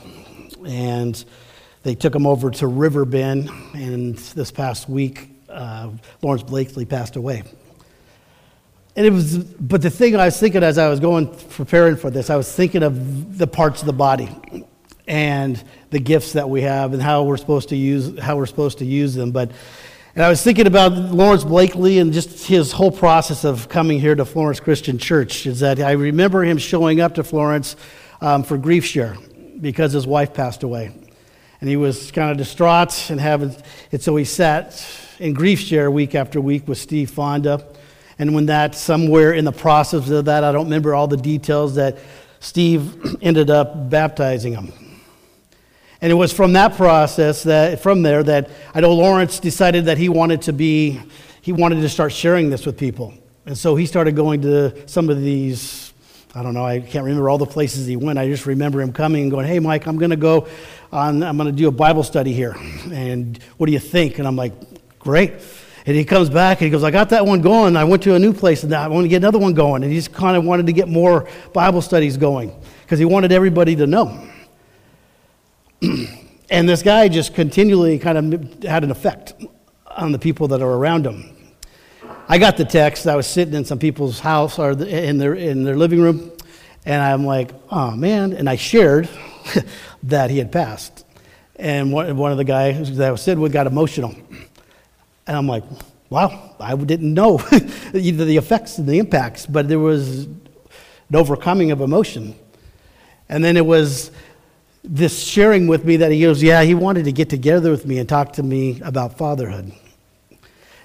and 0.65 1.23
they 1.83 1.95
took 1.95 2.15
him 2.15 2.25
over 2.25 2.49
to 2.49 2.67
Riverbend. 2.67 3.49
And 3.73 4.15
this 4.15 4.51
past 4.51 4.87
week, 4.87 5.29
uh, 5.49 5.89
Lawrence 6.21 6.43
Blakely 6.43 6.85
passed 6.85 7.15
away. 7.15 7.43
And 8.95 9.05
it 9.05 9.11
was, 9.11 9.37
but 9.37 9.81
the 9.81 9.89
thing 9.89 10.15
I 10.15 10.25
was 10.25 10.39
thinking 10.39 10.63
as 10.63 10.77
I 10.77 10.87
was 10.87 10.99
going 10.99 11.27
preparing 11.49 11.95
for 11.95 12.09
this, 12.09 12.29
I 12.29 12.35
was 12.35 12.49
thinking 12.51 12.83
of 12.83 13.37
the 13.37 13.47
parts 13.47 13.81
of 13.81 13.87
the 13.87 13.93
body 13.93 14.29
and 15.07 15.61
the 15.89 15.99
gifts 15.99 16.33
that 16.33 16.49
we 16.49 16.61
have 16.61 16.93
and 16.93 17.01
how 17.01 17.23
we're 17.23 17.37
supposed 17.37 17.69
to 17.69 17.75
use 17.75 18.17
how 18.19 18.37
we're 18.37 18.45
supposed 18.45 18.79
to 18.79 18.85
use 18.85 19.13
them. 19.13 19.31
But 19.31 19.51
and 20.15 20.23
I 20.23 20.29
was 20.29 20.43
thinking 20.43 20.67
about 20.67 20.91
Lawrence 20.91 21.43
Blakely 21.43 21.97
and 21.97 22.13
just 22.13 22.45
his 22.45 22.71
whole 22.71 22.91
process 22.91 23.43
of 23.43 23.67
coming 23.67 23.99
here 23.99 24.13
to 24.13 24.25
Florence 24.25 24.59
Christian 24.59 24.99
Church. 24.99 25.47
Is 25.47 25.61
that 25.61 25.79
I 25.79 25.93
remember 25.93 26.43
him 26.43 26.59
showing 26.59 27.01
up 27.01 27.15
to 27.15 27.23
Florence 27.23 27.75
um, 28.21 28.43
for 28.43 28.57
grief 28.57 28.85
share 28.85 29.17
because 29.59 29.91
his 29.91 30.05
wife 30.05 30.33
passed 30.33 30.61
away, 30.61 30.91
and 31.59 31.69
he 31.69 31.77
was 31.77 32.11
kind 32.11 32.29
of 32.29 32.37
distraught 32.37 33.09
and 33.09 33.19
having. 33.19 33.55
And 33.91 34.01
so 34.01 34.15
he 34.15 34.23
sat 34.23 34.85
in 35.19 35.33
grief 35.33 35.59
share 35.59 35.89
week 35.89 36.13
after 36.13 36.39
week 36.39 36.67
with 36.67 36.77
Steve 36.77 37.09
Fonda. 37.09 37.65
And 38.19 38.35
when 38.35 38.45
that, 38.45 38.75
somewhere 38.75 39.33
in 39.33 39.45
the 39.45 39.51
process 39.51 40.09
of 40.11 40.25
that, 40.25 40.43
I 40.43 40.51
don't 40.51 40.65
remember 40.65 40.93
all 40.93 41.07
the 41.07 41.17
details, 41.17 41.75
that 41.75 41.97
Steve 42.39 43.17
ended 43.23 43.49
up 43.49 43.89
baptizing 43.89 44.53
him. 44.53 44.71
And 46.03 46.11
it 46.11 46.15
was 46.15 46.33
from 46.33 46.51
that 46.51 46.75
process 46.75 47.43
that, 47.43 47.79
from 47.79 48.01
there, 48.01 48.21
that 48.23 48.49
I 48.73 48.81
know 48.81 48.93
Lawrence 48.93 49.39
decided 49.39 49.85
that 49.85 49.97
he 49.97 50.09
wanted 50.09 50.41
to 50.41 50.51
be, 50.51 51.01
he 51.41 51.53
wanted 51.53 51.79
to 51.79 51.87
start 51.87 52.11
sharing 52.11 52.49
this 52.49 52.65
with 52.65 52.77
people. 52.77 53.13
And 53.45 53.57
so 53.57 53.77
he 53.77 53.85
started 53.85 54.13
going 54.13 54.41
to 54.41 54.85
some 54.85 55.09
of 55.09 55.21
these, 55.21 55.93
I 56.35 56.43
don't 56.43 56.55
know, 56.55 56.65
I 56.65 56.81
can't 56.81 57.05
remember 57.05 57.29
all 57.29 57.37
the 57.37 57.45
places 57.45 57.87
he 57.87 57.95
went. 57.95 58.19
I 58.19 58.27
just 58.27 58.45
remember 58.45 58.81
him 58.81 58.91
coming 58.91 59.21
and 59.21 59.31
going, 59.31 59.47
hey, 59.47 59.59
Mike, 59.59 59.87
I'm 59.87 59.97
going 59.97 60.09
to 60.09 60.17
go 60.17 60.45
on, 60.91 61.23
I'm 61.23 61.37
going 61.37 61.49
to 61.49 61.55
do 61.55 61.69
a 61.69 61.71
Bible 61.71 62.03
study 62.03 62.33
here. 62.33 62.53
And 62.91 63.41
what 63.55 63.67
do 63.67 63.71
you 63.71 63.79
think? 63.79 64.19
And 64.19 64.27
I'm 64.27 64.35
like, 64.35 64.51
great. 64.99 65.31
And 65.85 65.95
he 65.95 66.03
comes 66.03 66.29
back 66.29 66.59
and 66.59 66.65
he 66.65 66.69
goes, 66.69 66.83
I 66.83 66.91
got 66.91 67.11
that 67.11 67.25
one 67.25 67.39
going. 67.39 67.77
I 67.77 67.85
went 67.85 68.03
to 68.03 68.15
a 68.15 68.19
new 68.19 68.33
place 68.33 68.63
and 68.63 68.73
I 68.73 68.89
want 68.89 69.05
to 69.05 69.07
get 69.07 69.21
another 69.21 69.39
one 69.39 69.53
going. 69.53 69.83
And 69.83 69.91
he 69.93 69.97
just 69.97 70.11
kind 70.11 70.35
of 70.35 70.43
wanted 70.43 70.65
to 70.65 70.73
get 70.73 70.89
more 70.89 71.29
Bible 71.53 71.81
studies 71.81 72.17
going 72.17 72.53
because 72.81 72.99
he 72.99 73.05
wanted 73.05 73.31
everybody 73.31 73.77
to 73.77 73.87
know. 73.87 74.31
and 76.49 76.67
this 76.69 76.81
guy 76.81 77.07
just 77.07 77.33
continually 77.33 77.99
kind 77.99 78.33
of 78.33 78.63
had 78.63 78.83
an 78.83 78.91
effect 78.91 79.33
on 79.87 80.11
the 80.11 80.19
people 80.19 80.47
that 80.49 80.61
are 80.61 80.71
around 80.71 81.05
him. 81.05 81.29
I 82.27 82.37
got 82.37 82.57
the 82.57 82.65
text. 82.65 83.05
I 83.07 83.15
was 83.15 83.27
sitting 83.27 83.53
in 83.53 83.65
some 83.65 83.79
people's 83.79 84.19
house 84.19 84.57
or 84.59 84.71
in 84.71 85.17
their, 85.17 85.33
in 85.33 85.63
their 85.63 85.75
living 85.75 86.01
room, 86.01 86.31
and 86.85 87.01
I'm 87.01 87.25
like, 87.25 87.51
oh 87.69 87.91
man. 87.91 88.33
And 88.33 88.49
I 88.49 88.55
shared 88.55 89.09
that 90.03 90.29
he 90.29 90.37
had 90.37 90.51
passed. 90.51 91.05
And 91.55 91.91
one, 91.91 92.15
one 92.17 92.31
of 92.31 92.37
the 92.37 92.43
guys 92.43 92.95
that 92.97 93.07
I 93.07 93.11
was 93.11 93.21
sitting 93.21 93.41
with 93.41 93.51
got 93.51 93.67
emotional. 93.67 94.15
And 95.27 95.37
I'm 95.37 95.47
like, 95.47 95.63
wow, 96.09 96.55
I 96.59 96.75
didn't 96.75 97.13
know 97.13 97.41
either 97.93 98.25
the 98.25 98.37
effects 98.37 98.77
and 98.77 98.87
the 98.87 98.99
impacts, 98.99 99.45
but 99.45 99.67
there 99.67 99.79
was 99.79 100.25
an 100.25 101.15
overcoming 101.15 101.71
of 101.71 101.81
emotion. 101.81 102.35
And 103.29 103.43
then 103.43 103.57
it 103.57 103.65
was 103.65 104.11
this 104.83 105.23
sharing 105.23 105.67
with 105.67 105.85
me 105.85 105.97
that 105.97 106.11
he 106.11 106.21
goes, 106.21 106.43
Yeah, 106.43 106.63
he 106.63 106.75
wanted 106.75 107.05
to 107.05 107.11
get 107.11 107.29
together 107.29 107.71
with 107.71 107.85
me 107.85 107.99
and 107.99 108.07
talk 108.07 108.33
to 108.33 108.43
me 108.43 108.81
about 108.83 109.17
fatherhood. 109.17 109.71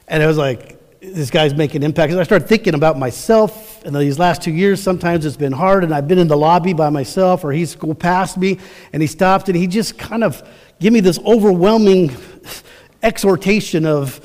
And 0.07 0.23
I 0.23 0.27
was 0.27 0.39
like, 0.39 0.79
this 1.01 1.31
guy's 1.31 1.55
making 1.55 1.83
impact. 1.83 2.11
And 2.11 2.21
I 2.21 2.25
started 2.25 2.49
thinking 2.49 2.75
about 2.75 2.99
myself. 2.99 3.85
And 3.85 3.95
these 3.95 4.19
last 4.19 4.43
two 4.43 4.53
years, 4.53 4.83
sometimes 4.83 5.25
it's 5.25 5.37
been 5.37 5.53
hard, 5.53 5.85
and 5.85 5.95
I've 5.95 6.09
been 6.09 6.19
in 6.19 6.29
the 6.29 6.37
lobby 6.37 6.73
by 6.73 6.91
myself, 6.91 7.45
or 7.45 7.53
he's 7.53 7.77
go 7.77 7.95
past 7.95 8.37
me, 8.37 8.59
and 8.93 9.01
he 9.01 9.07
stopped, 9.07 9.49
and 9.49 9.57
he 9.57 9.67
just 9.67 9.99
kind 9.99 10.25
of 10.25 10.43
gave 10.81 10.93
me 10.93 11.01
this 11.01 11.19
overwhelming 11.21 12.17
exhortation 13.03 13.87
of 13.87 14.21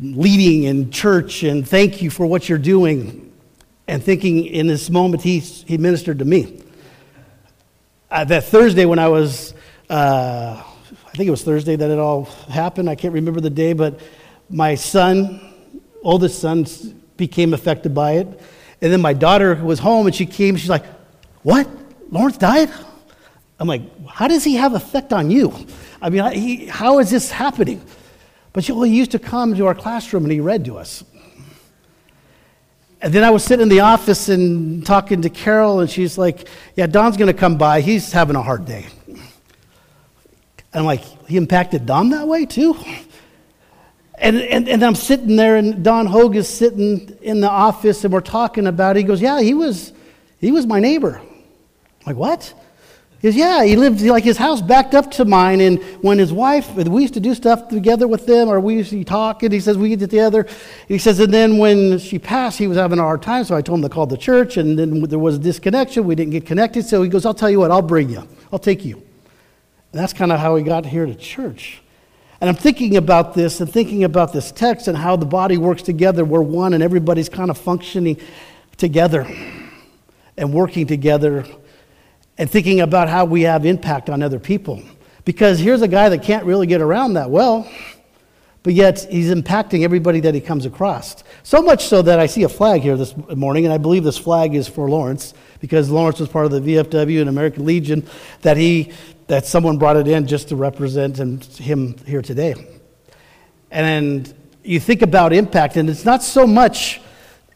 leading 0.00 0.64
in 0.64 0.90
church, 0.90 1.42
and 1.42 1.66
thank 1.66 2.00
you 2.02 2.10
for 2.10 2.26
what 2.26 2.48
you're 2.48 2.58
doing. 2.58 3.32
And 3.86 4.02
thinking 4.02 4.46
in 4.46 4.66
this 4.66 4.88
moment, 4.90 5.22
he, 5.22 5.40
he 5.40 5.78
ministered 5.78 6.20
to 6.20 6.24
me 6.24 6.63
uh, 8.14 8.22
that 8.22 8.44
Thursday 8.44 8.84
when 8.84 9.00
I 9.00 9.08
was, 9.08 9.54
uh, 9.90 10.62
I 10.62 11.10
think 11.16 11.26
it 11.26 11.32
was 11.32 11.42
Thursday 11.42 11.74
that 11.74 11.90
it 11.90 11.98
all 11.98 12.26
happened. 12.48 12.88
I 12.88 12.94
can't 12.94 13.12
remember 13.12 13.40
the 13.40 13.50
day, 13.50 13.72
but 13.72 13.98
my 14.48 14.76
son, 14.76 15.40
oldest 16.00 16.38
son, 16.38 16.64
became 17.16 17.52
affected 17.52 17.92
by 17.92 18.12
it. 18.12 18.28
And 18.80 18.92
then 18.92 19.00
my 19.00 19.14
daughter 19.14 19.56
was 19.56 19.80
home 19.80 20.06
and 20.06 20.14
she 20.14 20.26
came, 20.26 20.54
she's 20.54 20.70
like, 20.70 20.84
What? 21.42 21.68
Lawrence 22.08 22.38
died? 22.38 22.70
I'm 23.58 23.66
like, 23.66 23.82
How 24.06 24.28
does 24.28 24.44
he 24.44 24.54
have 24.54 24.74
effect 24.74 25.12
on 25.12 25.32
you? 25.32 25.52
I 26.00 26.08
mean, 26.08 26.30
he, 26.32 26.66
how 26.66 27.00
is 27.00 27.10
this 27.10 27.32
happening? 27.32 27.84
But 28.52 28.62
she, 28.62 28.70
well, 28.70 28.82
he 28.82 28.96
used 28.96 29.10
to 29.10 29.18
come 29.18 29.56
to 29.56 29.66
our 29.66 29.74
classroom 29.74 30.22
and 30.22 30.32
he 30.32 30.38
read 30.38 30.64
to 30.66 30.78
us. 30.78 31.02
And 33.00 33.12
then 33.12 33.22
I 33.22 33.30
was 33.30 33.44
sitting 33.44 33.62
in 33.62 33.68
the 33.68 33.80
office 33.80 34.28
and 34.28 34.84
talking 34.84 35.22
to 35.22 35.30
Carol, 35.30 35.80
and 35.80 35.90
she's 35.90 36.16
like, 36.16 36.48
Yeah, 36.74 36.86
Don's 36.86 37.16
going 37.16 37.32
to 37.32 37.38
come 37.38 37.58
by. 37.58 37.80
He's 37.80 38.12
having 38.12 38.36
a 38.36 38.42
hard 38.42 38.64
day. 38.64 38.86
And 39.06 39.20
I'm 40.72 40.84
like, 40.84 41.02
He 41.26 41.36
impacted 41.36 41.86
Don 41.86 42.10
that 42.10 42.26
way 42.26 42.46
too? 42.46 42.76
And, 44.16 44.36
and, 44.36 44.68
and 44.68 44.82
I'm 44.84 44.94
sitting 44.94 45.36
there, 45.36 45.56
and 45.56 45.84
Don 45.84 46.06
Hogue 46.06 46.36
is 46.36 46.48
sitting 46.48 47.16
in 47.20 47.40
the 47.40 47.50
office, 47.50 48.04
and 48.04 48.12
we're 48.12 48.20
talking 48.20 48.66
about 48.66 48.96
it. 48.96 49.00
He 49.00 49.04
goes, 49.04 49.20
Yeah, 49.20 49.40
he 49.40 49.54
was, 49.54 49.92
he 50.38 50.52
was 50.52 50.66
my 50.66 50.80
neighbor. 50.80 51.20
I'm 51.20 52.06
like, 52.06 52.16
What? 52.16 52.54
Because, 53.24 53.36
yeah, 53.36 53.64
he 53.64 53.74
lived, 53.74 54.02
like, 54.02 54.22
his 54.22 54.36
house 54.36 54.60
backed 54.60 54.94
up 54.94 55.10
to 55.12 55.24
mine. 55.24 55.62
And 55.62 55.82
when 56.02 56.18
his 56.18 56.30
wife, 56.30 56.74
we 56.74 57.00
used 57.00 57.14
to 57.14 57.20
do 57.20 57.34
stuff 57.34 57.68
together 57.68 58.06
with 58.06 58.26
them, 58.26 58.50
or 58.50 58.60
we 58.60 58.74
used 58.74 58.90
to 58.90 59.02
talk, 59.02 59.42
and 59.42 59.50
he 59.50 59.60
says, 59.60 59.78
we 59.78 59.88
get 59.88 60.00
together. 60.00 60.46
He 60.88 60.98
says, 60.98 61.18
and 61.20 61.32
then 61.32 61.56
when 61.56 61.98
she 61.98 62.18
passed, 62.18 62.58
he 62.58 62.66
was 62.66 62.76
having 62.76 62.98
a 62.98 63.02
hard 63.02 63.22
time. 63.22 63.44
So 63.44 63.56
I 63.56 63.62
told 63.62 63.78
him 63.78 63.82
to 63.84 63.88
call 63.88 64.04
the 64.04 64.18
church, 64.18 64.58
and 64.58 64.78
then 64.78 65.00
there 65.04 65.18
was 65.18 65.36
a 65.36 65.38
disconnection. 65.38 66.04
We 66.04 66.14
didn't 66.14 66.32
get 66.32 66.44
connected. 66.44 66.84
So 66.84 67.02
he 67.02 67.08
goes, 67.08 67.24
I'll 67.24 67.32
tell 67.32 67.48
you 67.48 67.60
what, 67.60 67.70
I'll 67.70 67.80
bring 67.80 68.10
you, 68.10 68.28
I'll 68.52 68.58
take 68.58 68.84
you. 68.84 68.96
And 68.96 70.02
that's 70.02 70.12
kind 70.12 70.30
of 70.30 70.38
how 70.38 70.56
he 70.56 70.62
got 70.62 70.84
here 70.84 71.06
to 71.06 71.14
church. 71.14 71.80
And 72.42 72.50
I'm 72.50 72.56
thinking 72.56 72.98
about 72.98 73.32
this 73.32 73.58
and 73.62 73.72
thinking 73.72 74.04
about 74.04 74.34
this 74.34 74.52
text 74.52 74.86
and 74.86 74.98
how 74.98 75.16
the 75.16 75.24
body 75.24 75.56
works 75.56 75.80
together. 75.80 76.26
We're 76.26 76.42
one, 76.42 76.74
and 76.74 76.82
everybody's 76.82 77.30
kind 77.30 77.48
of 77.48 77.56
functioning 77.56 78.20
together 78.76 79.26
and 80.36 80.52
working 80.52 80.86
together 80.86 81.46
and 82.36 82.50
thinking 82.50 82.80
about 82.80 83.08
how 83.08 83.24
we 83.24 83.42
have 83.42 83.64
impact 83.64 84.10
on 84.10 84.22
other 84.22 84.38
people. 84.38 84.82
Because 85.24 85.58
here's 85.58 85.82
a 85.82 85.88
guy 85.88 86.08
that 86.08 86.22
can't 86.22 86.44
really 86.44 86.66
get 86.66 86.80
around 86.80 87.14
that 87.14 87.30
well, 87.30 87.68
but 88.62 88.74
yet 88.74 89.06
he's 89.10 89.30
impacting 89.30 89.82
everybody 89.82 90.20
that 90.20 90.34
he 90.34 90.40
comes 90.40 90.66
across. 90.66 91.22
So 91.42 91.62
much 91.62 91.84
so 91.84 92.02
that 92.02 92.18
I 92.18 92.26
see 92.26 92.42
a 92.42 92.48
flag 92.48 92.82
here 92.82 92.96
this 92.96 93.14
morning, 93.16 93.64
and 93.64 93.72
I 93.72 93.78
believe 93.78 94.04
this 94.04 94.18
flag 94.18 94.54
is 94.54 94.68
for 94.68 94.88
Lawrence, 94.88 95.34
because 95.60 95.90
Lawrence 95.90 96.18
was 96.18 96.28
part 96.28 96.46
of 96.46 96.52
the 96.52 96.60
VFW 96.60 97.20
and 97.20 97.28
American 97.28 97.64
Legion, 97.64 98.06
that 98.42 98.56
he 98.56 98.92
that 99.26 99.46
someone 99.46 99.78
brought 99.78 99.96
it 99.96 100.06
in 100.06 100.26
just 100.26 100.48
to 100.48 100.56
represent 100.56 101.16
him 101.56 101.96
here 102.06 102.20
today. 102.20 102.54
And 103.70 104.32
you 104.62 104.80
think 104.80 105.02
about 105.02 105.32
impact, 105.32 105.76
and 105.76 105.88
it's 105.88 106.04
not 106.04 106.22
so 106.22 106.46
much, 106.46 107.00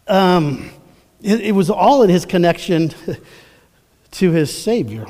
um, 0.06 0.70
it, 1.22 1.40
it 1.40 1.52
was 1.52 1.68
all 1.68 2.02
in 2.02 2.10
his 2.10 2.24
connection 2.24 2.92
to 4.12 4.30
his 4.30 4.56
Savior. 4.56 5.06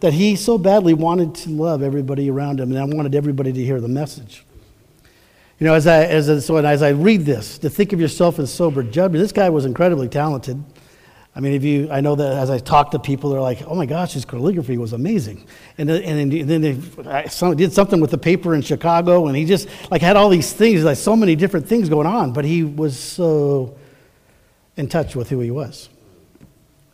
That 0.00 0.14
he 0.14 0.34
so 0.36 0.56
badly 0.56 0.94
wanted 0.94 1.34
to 1.36 1.50
love 1.50 1.82
everybody 1.82 2.30
around 2.30 2.58
him, 2.58 2.70
and 2.70 2.78
I 2.78 2.84
wanted 2.84 3.14
everybody 3.14 3.52
to 3.52 3.64
hear 3.64 3.80
the 3.80 3.88
message. 3.88 4.44
You 5.58 5.66
know, 5.66 5.74
as 5.74 5.86
I, 5.86 6.04
as, 6.04 6.46
so 6.46 6.56
as 6.56 6.82
I 6.82 6.88
read 6.88 7.26
this, 7.26 7.58
to 7.58 7.68
think 7.68 7.92
of 7.92 8.00
yourself 8.00 8.38
in 8.38 8.46
sober 8.46 8.82
judgment, 8.82 9.22
this 9.22 9.32
guy 9.32 9.50
was 9.50 9.66
incredibly 9.66 10.08
talented. 10.08 10.62
I 11.36 11.40
mean, 11.40 11.52
if 11.52 11.62
you, 11.62 11.90
I 11.90 12.00
know 12.00 12.14
that 12.14 12.32
as 12.38 12.48
I 12.48 12.58
talk 12.58 12.92
to 12.92 12.98
people, 12.98 13.28
they're 13.30 13.42
like, 13.42 13.62
oh 13.66 13.74
my 13.74 13.84
gosh, 13.84 14.14
his 14.14 14.24
calligraphy 14.24 14.78
was 14.78 14.94
amazing. 14.94 15.46
And, 15.76 15.90
and, 15.90 16.32
and 16.32 16.48
then 16.48 16.62
they 16.62 17.54
did 17.54 17.72
something 17.74 18.00
with 18.00 18.10
the 18.10 18.18
paper 18.18 18.54
in 18.54 18.62
Chicago, 18.62 19.26
and 19.26 19.36
he 19.36 19.44
just 19.44 19.68
like 19.90 20.00
had 20.00 20.16
all 20.16 20.30
these 20.30 20.50
things, 20.52 20.82
like 20.82 20.96
so 20.96 21.14
many 21.14 21.36
different 21.36 21.68
things 21.68 21.90
going 21.90 22.06
on, 22.06 22.32
but 22.32 22.46
he 22.46 22.64
was 22.64 22.98
so 22.98 23.76
in 24.78 24.88
touch 24.88 25.14
with 25.14 25.28
who 25.28 25.40
he 25.40 25.50
was 25.50 25.90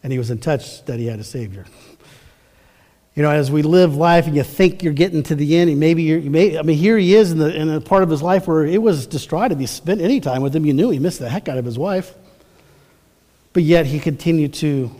and 0.06 0.12
he 0.12 0.20
was 0.20 0.30
in 0.30 0.38
touch 0.38 0.84
that 0.84 1.00
he 1.00 1.06
had 1.06 1.18
a 1.18 1.24
Savior. 1.24 1.66
You 3.16 3.24
know, 3.24 3.30
as 3.32 3.50
we 3.50 3.62
live 3.62 3.96
life 3.96 4.28
and 4.28 4.36
you 4.36 4.44
think 4.44 4.84
you're 4.84 4.92
getting 4.92 5.24
to 5.24 5.34
the 5.34 5.56
end, 5.56 5.68
and 5.68 5.80
maybe 5.80 6.04
you're, 6.04 6.20
you 6.20 6.30
may, 6.30 6.56
I 6.56 6.62
mean, 6.62 6.78
here 6.78 6.96
he 6.96 7.16
is 7.16 7.32
in, 7.32 7.38
the, 7.38 7.52
in 7.52 7.68
a 7.68 7.80
part 7.80 8.04
of 8.04 8.08
his 8.08 8.22
life 8.22 8.46
where 8.46 8.64
it 8.64 8.80
was 8.80 9.08
distraught. 9.08 9.50
If 9.50 9.60
you 9.60 9.66
spent 9.66 10.00
any 10.00 10.20
time 10.20 10.42
with 10.42 10.54
him, 10.54 10.64
you 10.64 10.74
knew 10.74 10.90
he 10.90 11.00
missed 11.00 11.18
the 11.18 11.28
heck 11.28 11.48
out 11.48 11.58
of 11.58 11.64
his 11.64 11.76
wife. 11.76 12.14
But 13.52 13.64
yet 13.64 13.84
he 13.84 13.98
continued 13.98 14.54
to, 14.54 14.92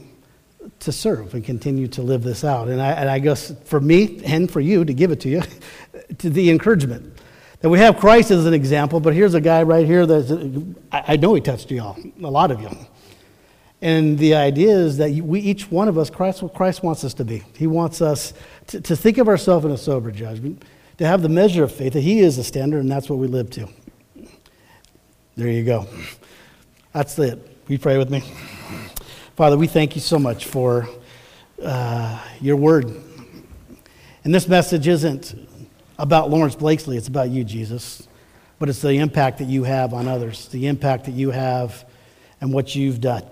to 0.80 0.90
serve 0.90 1.34
and 1.34 1.44
continue 1.44 1.86
to 1.86 2.02
live 2.02 2.24
this 2.24 2.42
out. 2.42 2.66
And 2.66 2.82
I, 2.82 2.90
and 2.90 3.08
I 3.08 3.20
guess 3.20 3.54
for 3.66 3.78
me 3.78 4.24
and 4.24 4.50
for 4.50 4.58
you 4.58 4.84
to 4.84 4.92
give 4.92 5.12
it 5.12 5.20
to 5.20 5.28
you, 5.28 5.42
to 6.18 6.30
the 6.30 6.50
encouragement 6.50 7.16
that 7.60 7.68
we 7.68 7.78
have 7.78 7.96
Christ 7.96 8.32
as 8.32 8.44
an 8.44 8.54
example, 8.54 8.98
but 8.98 9.14
here's 9.14 9.34
a 9.34 9.40
guy 9.40 9.62
right 9.62 9.86
here 9.86 10.04
that 10.04 10.74
I 10.90 11.16
know 11.16 11.34
he 11.34 11.40
touched 11.40 11.70
you 11.70 11.80
all, 11.80 11.96
a 12.20 12.28
lot 12.28 12.50
of 12.50 12.60
you. 12.60 12.70
And 13.82 14.18
the 14.18 14.34
idea 14.34 14.74
is 14.74 14.96
that 14.96 15.10
we, 15.12 15.40
each 15.40 15.70
one 15.70 15.88
of 15.88 15.98
us, 15.98 16.08
Christ, 16.08 16.42
Christ 16.54 16.82
wants 16.82 17.04
us 17.04 17.14
to 17.14 17.24
be. 17.24 17.42
He 17.56 17.66
wants 17.66 18.00
us 18.00 18.32
to, 18.68 18.80
to 18.80 18.96
think 18.96 19.18
of 19.18 19.28
ourselves 19.28 19.66
in 19.66 19.70
a 19.70 19.76
sober 19.76 20.10
judgment, 20.10 20.64
to 20.98 21.06
have 21.06 21.22
the 21.22 21.28
measure 21.28 21.62
of 21.62 21.72
faith 21.72 21.92
that 21.92 22.00
He 22.00 22.20
is 22.20 22.36
the 22.36 22.44
standard, 22.44 22.80
and 22.80 22.90
that's 22.90 23.10
what 23.10 23.18
we 23.18 23.26
live 23.26 23.50
to. 23.50 23.68
There 25.36 25.48
you 25.48 25.64
go. 25.64 25.86
That's 26.92 27.18
it. 27.18 27.58
You 27.68 27.78
pray 27.78 27.98
with 27.98 28.08
me? 28.10 28.22
Father, 29.36 29.58
we 29.58 29.66
thank 29.66 29.94
you 29.94 30.00
so 30.00 30.18
much 30.18 30.46
for 30.46 30.88
uh, 31.62 32.18
your 32.40 32.56
word. 32.56 32.90
And 34.24 34.34
this 34.34 34.48
message 34.48 34.88
isn't 34.88 35.34
about 35.98 36.30
Lawrence 36.30 36.54
Blakely, 36.54 36.96
it's 36.96 37.08
about 37.08 37.28
you, 37.28 37.44
Jesus. 37.44 38.08
But 38.58 38.70
it's 38.70 38.80
the 38.80 38.94
impact 38.94 39.38
that 39.38 39.48
you 39.48 39.64
have 39.64 39.92
on 39.92 40.08
others, 40.08 40.48
the 40.48 40.66
impact 40.66 41.04
that 41.04 41.12
you 41.12 41.30
have 41.30 41.84
and 42.40 42.54
what 42.54 42.74
you've 42.74 43.02
done. 43.02 43.22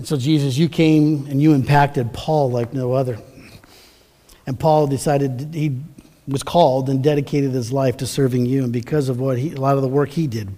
And 0.00 0.08
so, 0.08 0.16
Jesus, 0.16 0.56
you 0.56 0.70
came 0.70 1.26
and 1.26 1.42
you 1.42 1.52
impacted 1.52 2.14
Paul 2.14 2.50
like 2.50 2.72
no 2.72 2.94
other. 2.94 3.18
And 4.46 4.58
Paul 4.58 4.86
decided 4.86 5.50
he 5.52 5.78
was 6.26 6.42
called 6.42 6.88
and 6.88 7.04
dedicated 7.04 7.50
his 7.50 7.70
life 7.70 7.98
to 7.98 8.06
serving 8.06 8.46
you. 8.46 8.64
And 8.64 8.72
because 8.72 9.10
of 9.10 9.20
what 9.20 9.36
he, 9.36 9.52
a 9.52 9.60
lot 9.60 9.76
of 9.76 9.82
the 9.82 9.88
work 9.88 10.08
he 10.08 10.26
did, 10.26 10.48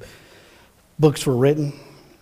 books 1.01 1.27
were 1.27 1.35
written. 1.35 1.73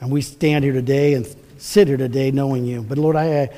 And 0.00 0.10
we 0.10 0.22
stand 0.22 0.64
here 0.64 0.72
today 0.72 1.12
and 1.12 1.26
sit 1.58 1.88
here 1.88 1.98
today 1.98 2.30
knowing 2.30 2.64
you. 2.64 2.80
But 2.80 2.96
Lord, 2.96 3.16
I, 3.16 3.50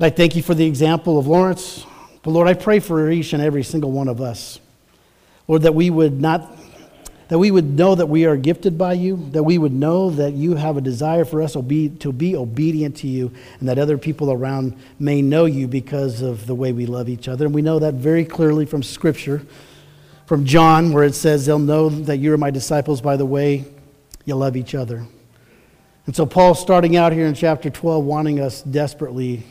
I 0.00 0.10
thank 0.10 0.34
you 0.34 0.42
for 0.42 0.54
the 0.54 0.66
example 0.66 1.20
of 1.20 1.28
Lawrence. 1.28 1.86
But 2.24 2.32
Lord, 2.32 2.48
I 2.48 2.54
pray 2.54 2.80
for 2.80 3.08
each 3.12 3.32
and 3.32 3.40
every 3.40 3.62
single 3.62 3.92
one 3.92 4.08
of 4.08 4.20
us. 4.20 4.58
Lord, 5.46 5.62
that 5.62 5.76
we 5.76 5.88
would 5.88 6.20
not 6.20 6.57
that 7.28 7.38
we 7.38 7.50
would 7.50 7.76
know 7.78 7.94
that 7.94 8.06
we 8.06 8.24
are 8.24 8.36
gifted 8.36 8.78
by 8.78 8.94
you, 8.94 9.16
that 9.32 9.42
we 9.42 9.58
would 9.58 9.72
know 9.72 10.10
that 10.10 10.32
you 10.32 10.54
have 10.54 10.76
a 10.76 10.80
desire 10.80 11.24
for 11.24 11.42
us 11.42 11.52
to 11.52 11.62
be 11.62 12.36
obedient 12.36 12.96
to 12.96 13.06
you, 13.06 13.30
and 13.60 13.68
that 13.68 13.78
other 13.78 13.98
people 13.98 14.32
around 14.32 14.74
may 14.98 15.20
know 15.20 15.44
you 15.44 15.68
because 15.68 16.22
of 16.22 16.46
the 16.46 16.54
way 16.54 16.72
we 16.72 16.86
love 16.86 17.08
each 17.08 17.28
other. 17.28 17.44
And 17.44 17.54
we 17.54 17.62
know 17.62 17.78
that 17.78 17.94
very 17.94 18.24
clearly 18.24 18.64
from 18.64 18.82
Scripture, 18.82 19.42
from 20.24 20.46
John, 20.46 20.92
where 20.92 21.04
it 21.04 21.14
says, 21.14 21.44
They'll 21.44 21.58
know 21.58 21.90
that 21.90 22.16
you 22.16 22.32
are 22.32 22.38
my 22.38 22.50
disciples 22.50 23.02
by 23.02 23.16
the 23.16 23.26
way 23.26 23.66
you 24.24 24.34
love 24.34 24.56
each 24.56 24.74
other. 24.74 25.06
And 26.06 26.16
so, 26.16 26.24
Paul, 26.24 26.54
starting 26.54 26.96
out 26.96 27.12
here 27.12 27.26
in 27.26 27.34
chapter 27.34 27.68
12, 27.68 28.02
wanting 28.02 28.40
us 28.40 28.62
desperately 28.62 29.42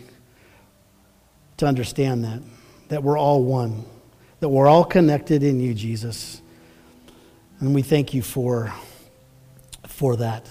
to 1.58 1.68
understand 1.68 2.24
that, 2.24 2.42
that 2.90 3.04
we're 3.04 3.18
all 3.18 3.44
one, 3.44 3.86
that 4.40 4.50
we're 4.50 4.68
all 4.68 4.84
connected 4.84 5.44
in 5.44 5.60
you, 5.60 5.76
Jesus. 5.76 6.42
And 7.60 7.74
we 7.74 7.82
thank 7.82 8.13
you 8.13 8.22
for, 8.22 8.72
for 9.88 10.15
that. 10.17 10.48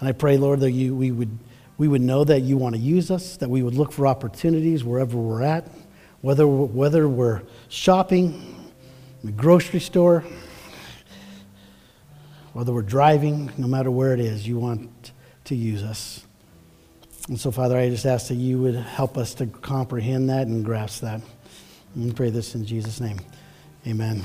And 0.00 0.08
I 0.08 0.12
pray, 0.12 0.36
Lord, 0.36 0.60
that 0.60 0.70
you, 0.70 0.94
we, 0.94 1.10
would, 1.10 1.38
we 1.78 1.88
would 1.88 2.00
know 2.00 2.24
that 2.24 2.40
you 2.40 2.56
want 2.56 2.74
to 2.74 2.80
use 2.80 3.10
us, 3.10 3.36
that 3.38 3.50
we 3.50 3.62
would 3.62 3.74
look 3.74 3.92
for 3.92 4.06
opportunities 4.06 4.84
wherever 4.84 5.16
we're 5.16 5.42
at, 5.42 5.68
whether, 6.20 6.46
whether 6.46 7.08
we're 7.08 7.42
shopping, 7.68 8.72
in 9.22 9.26
the 9.26 9.32
grocery 9.32 9.80
store, 9.80 10.24
whether 12.52 12.72
we're 12.72 12.82
driving, 12.82 13.50
no 13.58 13.66
matter 13.66 13.90
where 13.90 14.14
it 14.14 14.20
is, 14.20 14.46
you 14.46 14.58
want 14.58 15.12
to 15.44 15.54
use 15.54 15.82
us. 15.82 16.24
And 17.28 17.38
so, 17.38 17.50
Father, 17.50 17.76
I 17.76 17.88
just 17.90 18.06
ask 18.06 18.28
that 18.28 18.36
you 18.36 18.60
would 18.60 18.76
help 18.76 19.18
us 19.18 19.34
to 19.34 19.46
comprehend 19.46 20.30
that 20.30 20.46
and 20.46 20.64
grasp 20.64 21.02
that. 21.02 21.20
And 21.94 22.04
we 22.04 22.12
pray 22.12 22.30
this 22.30 22.54
in 22.54 22.64
Jesus' 22.64 23.00
name. 23.00 23.18
Amen. 23.86 24.24